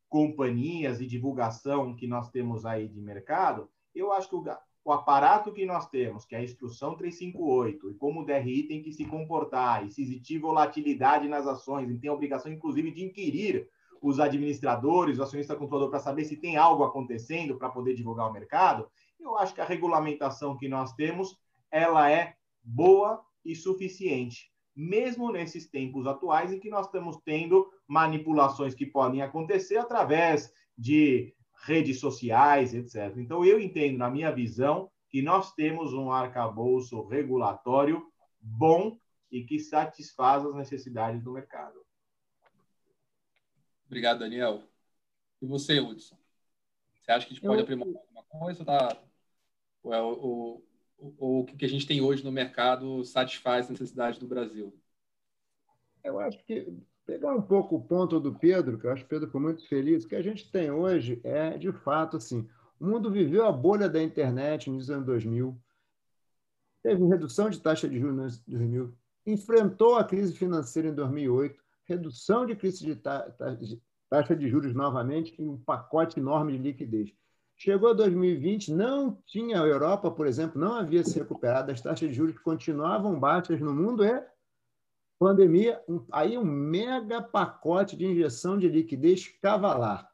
[0.09, 4.45] companhias e divulgação que nós temos aí de mercado, eu acho que o,
[4.85, 8.83] o aparato que nós temos, que é a instrução 358, e como o DRI tem
[8.83, 13.05] que se comportar, e se existir volatilidade nas ações, e tem a obrigação, inclusive, de
[13.05, 13.69] inquirir
[14.01, 18.33] os administradores, o acionista controlador, para saber se tem algo acontecendo para poder divulgar o
[18.33, 18.87] mercado,
[19.19, 21.39] eu acho que a regulamentação que nós temos,
[21.71, 28.75] ela é boa e suficiente, mesmo nesses tempos atuais em que nós estamos tendo manipulações
[28.75, 33.17] que podem acontecer através de redes sociais, etc.
[33.17, 38.05] Então, eu entendo, na minha visão, que nós temos um arcabouço regulatório
[38.41, 38.99] bom
[39.31, 41.85] e que satisfaz as necessidades do mercado.
[43.87, 44.63] Obrigado, Daniel.
[45.41, 46.17] E você, Hudson?
[47.01, 47.65] Você acha que a gente pode eu...
[47.65, 48.65] aprimorar alguma coisa?
[48.65, 48.97] Tá?
[49.83, 50.67] Ou, é, ou,
[51.19, 54.75] ou, o que a gente tem hoje no mercado satisfaz a necessidade do Brasil?
[56.03, 56.73] Eu acho que,
[57.07, 59.67] pegar um pouco o ponto do Pedro, que eu acho que o Pedro foi muito
[59.69, 62.49] feliz, o que a gente tem hoje é, de fato, assim,
[62.79, 65.59] o mundo viveu a bolha da internet nos anos 2000,
[66.83, 68.95] teve redução de taxa de juros em 2000,
[69.27, 75.47] enfrentou a crise financeira em 2008, redução de crise de taxa de juros novamente e
[75.47, 77.13] um pacote enorme de liquidez.
[77.65, 82.11] Chegou a 2020, não tinha a Europa, por exemplo, não havia se recuperado, as taxas
[82.11, 84.29] de juros continuavam baixas no mundo é
[85.19, 90.07] pandemia, um, aí um mega pacote de injeção de liquidez cavalar.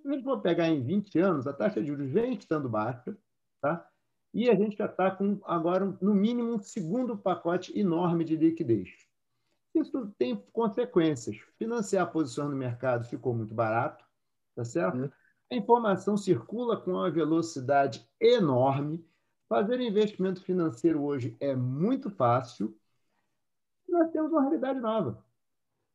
[0.00, 3.14] Se a gente for pegar em 20 anos, a taxa de juros vem estando baixa,
[3.60, 3.86] tá?
[4.32, 8.88] e a gente já está com agora, no mínimo, um segundo pacote enorme de liquidez.
[9.74, 11.36] Isso tem consequências.
[11.58, 14.02] Financiar posições no mercado ficou muito barato,
[14.56, 14.96] tá certo?
[14.96, 15.10] Uhum.
[15.50, 19.04] A informação circula com uma velocidade enorme.
[19.48, 22.76] Fazer investimento financeiro hoje é muito fácil.
[23.88, 25.22] Nós temos uma realidade nova.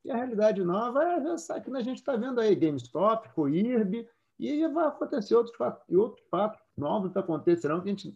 [0.05, 4.07] E a realidade nova é essa que a gente está vendo aí, GameStop, Coirb,
[4.39, 8.15] e vai acontecer outros fatos, e outros fatos novos acontecerão, que a gente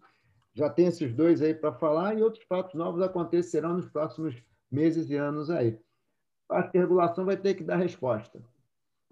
[0.54, 5.10] já tem esses dois aí para falar, e outros fatos novos acontecerão nos próximos meses
[5.10, 5.78] e anos aí.
[6.48, 8.42] A regulação vai ter que dar resposta.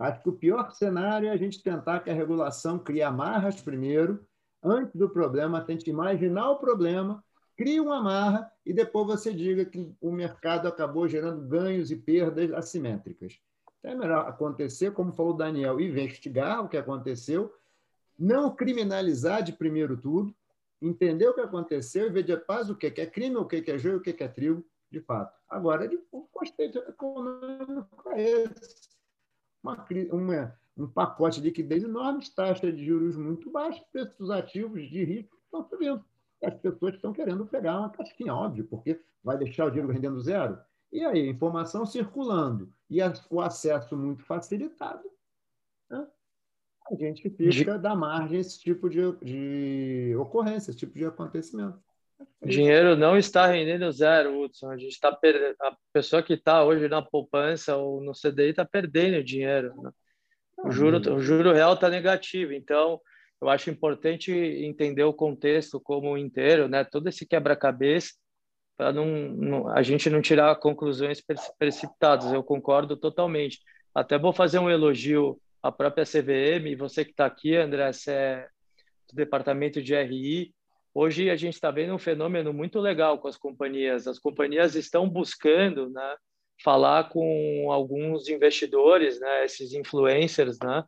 [0.02, 4.26] Acho que o pior cenário é a gente tentar que a regulação crie amarras primeiro,
[4.64, 7.24] antes do problema, tente imaginar o problema,
[7.56, 12.52] crie uma amarra e depois você diga que o mercado acabou gerando ganhos e perdas
[12.52, 13.39] assimétricas.
[13.78, 17.54] Então é melhor acontecer, como falou o Daniel, investigar o que aconteceu,
[18.18, 20.34] não criminalizar de primeiro tudo,
[20.82, 23.78] entender o que aconteceu e ver de paz o que é crime, o que é
[23.78, 25.39] joio, o que é trigo, de fato.
[25.47, 28.91] Agora, de, o custeio econômico é esse.
[29.64, 34.89] Uma, uma, um pacote de liquidez enorme, taxa de juros muito baixa, preços dos ativos
[34.89, 36.03] de risco estão subindo.
[36.43, 40.57] As pessoas estão querendo pegar uma casquinha, óbvio, porque vai deixar o dinheiro rendendo zero.
[40.91, 42.99] E aí, informação circulando e
[43.30, 45.09] o acesso muito facilitado,
[45.89, 46.07] né?
[46.91, 51.80] a gente fica da margem esse tipo de, de ocorrência, esse tipo de acontecimento.
[52.41, 54.69] O dinheiro não está rendendo zero, Hudson.
[54.72, 55.55] A gente está perdendo.
[55.61, 59.74] A pessoa que está hoje na poupança ou no CDI está perdendo dinheiro.
[59.82, 59.91] Né?
[60.57, 62.53] O ah, juro, o juro real está negativo.
[62.53, 62.99] Então,
[63.41, 66.84] eu acho importante entender o contexto como inteiro, né?
[66.84, 68.13] Todo esse quebra-cabeça
[68.82, 71.22] para não, não, a gente não tirar conclusões
[71.57, 72.34] precipitadas.
[72.34, 73.59] Eu concordo totalmente.
[73.93, 78.47] Até vou fazer um elogio à própria CVM, você que está aqui, André, você é
[79.07, 80.53] do departamento de RI.
[80.94, 84.08] Hoje a gente está vendo um fenômeno muito legal com as companhias.
[84.08, 86.16] As companhias estão buscando, né,
[86.62, 90.84] falar com alguns investidores, né, esses influencers, né,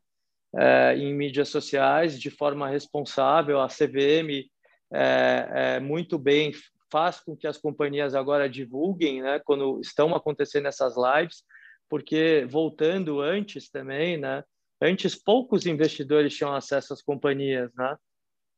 [0.56, 3.62] é, em mídias sociais de forma responsável.
[3.62, 4.50] A CVM
[4.94, 6.52] é, é muito bem
[6.92, 11.44] faz com que as companhias agora divulguem, né, quando estão acontecendo essas lives,
[11.90, 14.44] porque voltando antes também, né,
[14.82, 17.96] antes poucos investidores tinham acesso às companhias, né,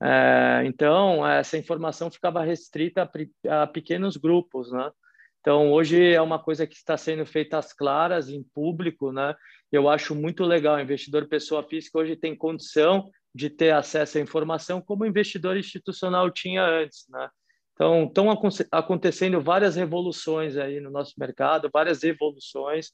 [0.01, 3.09] é, então essa informação ficava restrita
[3.47, 4.91] a, a, pequenos grupos, né.
[5.41, 9.35] Então hoje é uma coisa que está sendo feita às claras, em público, né.
[9.71, 10.75] Eu acho muito legal.
[10.75, 15.57] O investidor pessoa física hoje tem condição de ter acesso à informação como o investidor
[15.57, 17.29] institucional tinha antes, né.
[17.75, 18.29] Então, estão
[18.71, 22.91] acontecendo várias revoluções aí no nosso mercado, várias evoluções.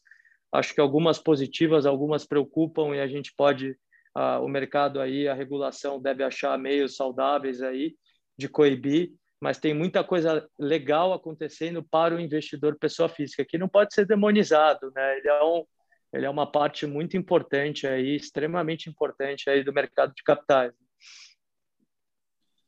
[0.52, 3.78] Acho que algumas positivas, algumas preocupam e a gente pode,
[4.18, 7.96] uh, o mercado aí, a regulação deve achar meios saudáveis aí
[8.38, 13.68] de coibir, mas tem muita coisa legal acontecendo para o investidor pessoa física, que não
[13.68, 15.18] pode ser demonizado, né?
[15.18, 15.66] Ele é, um,
[16.14, 20.74] ele é uma parte muito importante aí, extremamente importante aí do mercado de capitais.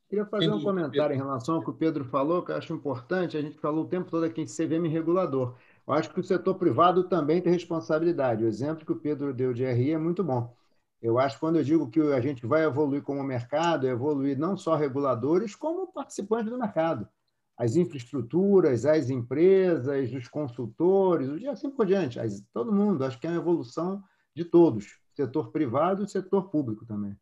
[0.08, 3.36] Queria fazer um comentário em relação ao que o Pedro falou, que eu acho importante.
[3.36, 5.56] A gente falou o tempo todo aqui em CVM regulador.
[5.86, 8.44] Eu acho que o setor privado também tem responsabilidade.
[8.44, 10.54] O exemplo que o Pedro deu de RI é muito bom.
[11.04, 14.38] Eu acho que quando eu digo que a gente vai evoluir como mercado, é evoluir
[14.38, 17.06] não só reguladores, como participantes do mercado.
[17.58, 22.18] As infraestruturas, as empresas, os consultores, e assim por diante.
[22.54, 23.04] Todo mundo.
[23.04, 24.02] Acho que é uma evolução
[24.34, 27.14] de todos, setor privado e setor público também.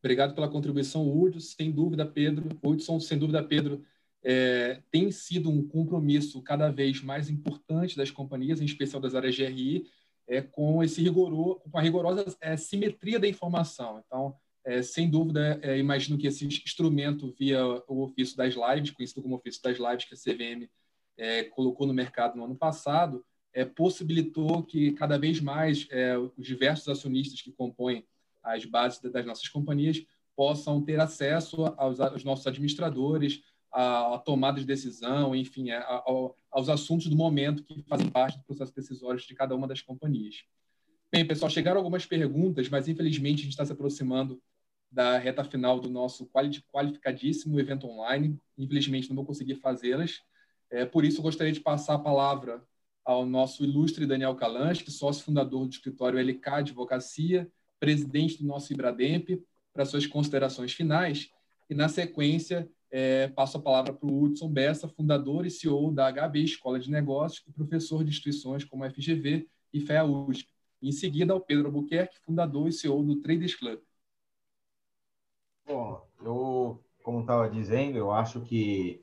[0.00, 1.40] Obrigado pela contribuição, Hudson.
[1.40, 2.58] Sem dúvida, Pedro.
[2.62, 3.82] Hudson, sem dúvida, Pedro,
[4.22, 9.34] é, tem sido um compromisso cada vez mais importante das companhias, em especial das áreas
[9.34, 9.86] de RI,
[10.30, 14.02] é, com, esse rigoroso, com a rigorosa é, simetria da informação.
[14.06, 19.22] Então, é, sem dúvida, é, imagino que esse instrumento via o ofício das lives, conhecido
[19.22, 20.68] como ofício das lives, que a CVM
[21.18, 25.88] é, colocou no mercado no ano passado, é, possibilitou que cada vez mais
[26.38, 28.06] os diversos acionistas que compõem
[28.40, 30.00] as bases das nossas companhias
[30.36, 33.42] possam ter acesso aos, aos nossos administradores,
[33.72, 36.02] à, tomada de decisão, enfim, a, a,
[36.50, 40.44] aos assuntos do momento que fazem parte do processo decisório de cada uma das companhias.
[41.12, 44.40] Bem, pessoal, chegaram algumas perguntas, mas infelizmente a gente está se aproximando
[44.90, 46.28] da reta final do nosso
[46.72, 48.38] qualificadíssimo evento online.
[48.58, 50.20] Infelizmente não vou conseguir fazê-las.
[50.70, 52.62] É, por isso, eu gostaria de passar a palavra
[53.04, 59.42] ao nosso ilustre Daniel Kalanski, sócio fundador do escritório LK Advocacia, presidente do nosso Ibrademp,
[59.72, 61.30] para suas considerações finais.
[61.68, 66.10] E, na sequência, é, passo a palavra para o Hudson Bessa, fundador e CEO da
[66.10, 70.48] HB Escola de Negócios e professor de instituições como a FGV e FEA USP.
[70.82, 73.78] em seguida, ao Pedro Albuquerque, fundador e CEO do Traders Club.
[75.66, 79.00] Bom, eu, como estava dizendo, eu acho que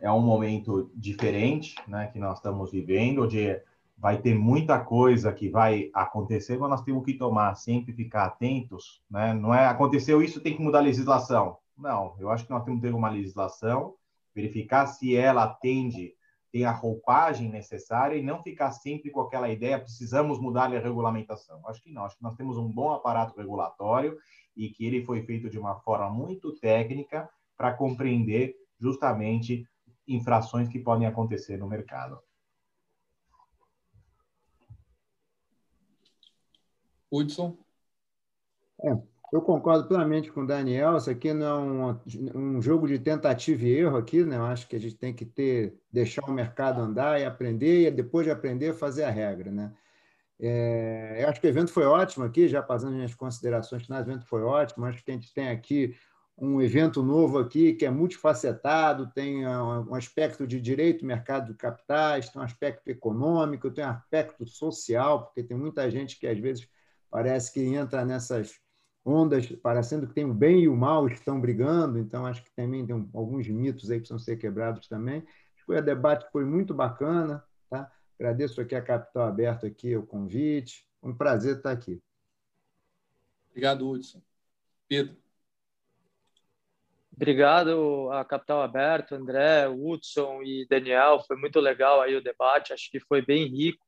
[0.00, 3.60] é um momento diferente né, que nós estamos vivendo, onde
[3.98, 9.02] vai ter muita coisa que vai acontecer, mas nós temos que tomar sempre ficar atentos,
[9.10, 9.34] né?
[9.34, 11.58] Não é aconteceu isso tem que mudar a legislação.
[11.78, 13.94] Não, eu acho que nós temos que ter uma legislação,
[14.34, 16.12] verificar se ela atende,
[16.50, 21.66] tem a roupagem necessária e não ficar sempre com aquela ideia precisamos mudar a regulamentação.
[21.68, 24.18] Acho que não, acho que nós temos um bom aparato regulatório
[24.56, 29.64] e que ele foi feito de uma forma muito técnica para compreender justamente
[30.06, 32.18] infrações que podem acontecer no mercado.
[37.10, 37.56] Hudson?
[38.82, 38.96] É,
[39.32, 40.96] eu concordo plenamente com o Daniel.
[40.96, 41.92] Isso aqui não é
[42.34, 44.36] um, um, jogo de tentativa e erro aqui, né?
[44.36, 47.90] Eu acho que a gente tem que ter, deixar o mercado andar e aprender, e
[47.90, 49.72] depois de aprender, fazer a regra, né?
[50.40, 54.06] É, eu acho que o evento foi ótimo aqui, já passando as minhas considerações finais,
[54.06, 54.86] o evento foi ótimo.
[54.86, 55.94] Acho que a gente tem aqui
[56.40, 62.28] um evento novo aqui que é multifacetado, tem um aspecto de direito, mercado de capitais,
[62.28, 66.68] tem um aspecto econômico, tem um aspecto social, porque tem muita gente que às vezes
[67.10, 68.52] parece que entra nessas
[69.08, 72.86] ondas, parecendo que tem o bem e o mal estão brigando, então acho que também
[72.86, 75.26] tem alguns mitos aí que precisam ser quebrados também.
[75.64, 77.90] Foi um debate que foi muito bacana, tá?
[78.18, 80.86] Agradeço aqui a Capital Aberto aqui o convite.
[81.02, 82.02] Um prazer estar aqui.
[83.50, 84.20] Obrigado, Hudson.
[84.88, 85.16] Pedro.
[87.14, 91.20] Obrigado a Capital Aberto, André, Hudson e Daniel.
[91.26, 92.72] Foi muito legal aí o debate.
[92.72, 93.84] Acho que foi bem rico.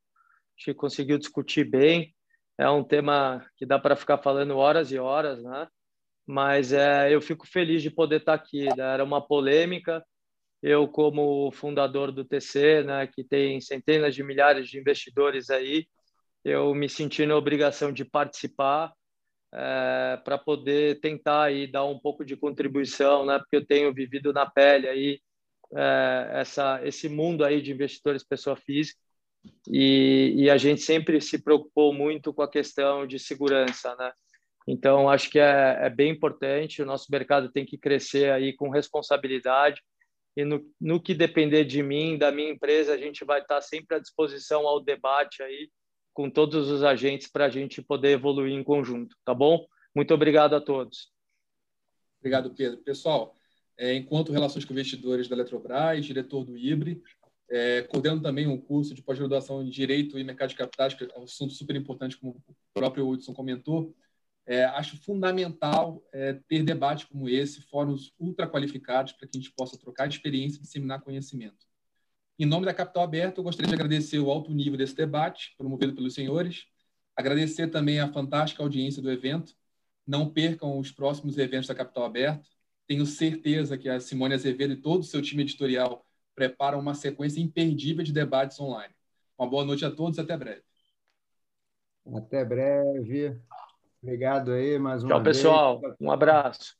[0.56, 2.14] Acho que conseguiu discutir bem.
[2.60, 5.66] É um tema que dá para ficar falando horas e horas, né?
[6.26, 8.66] Mas é, eu fico feliz de poder estar aqui.
[8.76, 8.84] Né?
[8.84, 10.04] Era uma polêmica.
[10.62, 15.86] Eu, como fundador do TC, né, que tem centenas de milhares de investidores aí,
[16.44, 18.92] eu me senti na obrigação de participar
[19.54, 23.38] é, para poder tentar aí dar um pouco de contribuição, né?
[23.38, 25.20] Porque eu tenho vivido na pele aí
[25.74, 29.00] é, essa esse mundo aí de investidores pessoa física
[29.68, 34.12] e, e, a gente sempre se preocupou muito com a questão de segurança, né?
[34.66, 36.82] Então acho que é, é bem importante.
[36.82, 39.80] O nosso mercado tem que crescer aí com responsabilidade
[40.36, 43.96] e no, no que depender de mim, da minha empresa, a gente vai estar sempre
[43.96, 45.70] à disposição ao debate aí
[46.12, 49.66] com todos os agentes para a gente poder evoluir em conjunto, tá bom?
[49.94, 51.12] Muito obrigado a todos.
[52.20, 52.78] Obrigado, Pedro.
[52.82, 53.34] Pessoal,
[53.76, 57.02] é, enquanto Relações com Investidores da Eletrobras, diretor do IBRE,
[57.50, 57.82] é,
[58.22, 61.52] também um curso de pós-graduação em Direito e Mercado de Capitais, que é um assunto
[61.52, 63.92] super importante, como o próprio Hudson comentou.
[64.46, 69.52] É, acho fundamental é, ter debates como esse, fóruns ultra qualificados, para que a gente
[69.52, 71.66] possa trocar experiência e disseminar conhecimento.
[72.38, 75.94] Em nome da Capital Aberto, eu gostaria de agradecer o alto nível desse debate, promovido
[75.94, 76.66] pelos senhores,
[77.16, 79.54] agradecer também a fantástica audiência do evento.
[80.06, 82.48] Não percam os próximos eventos da Capital Aberto.
[82.86, 86.06] Tenho certeza que a Simone Azevedo e todo o seu time editorial
[86.40, 88.94] preparam uma sequência imperdível de debates online.
[89.38, 90.62] Uma boa noite a todos e até breve.
[92.16, 93.38] Até breve.
[94.02, 95.36] Obrigado aí mais uma Tchau, vez.
[95.36, 95.80] pessoal.
[96.00, 96.79] Um abraço.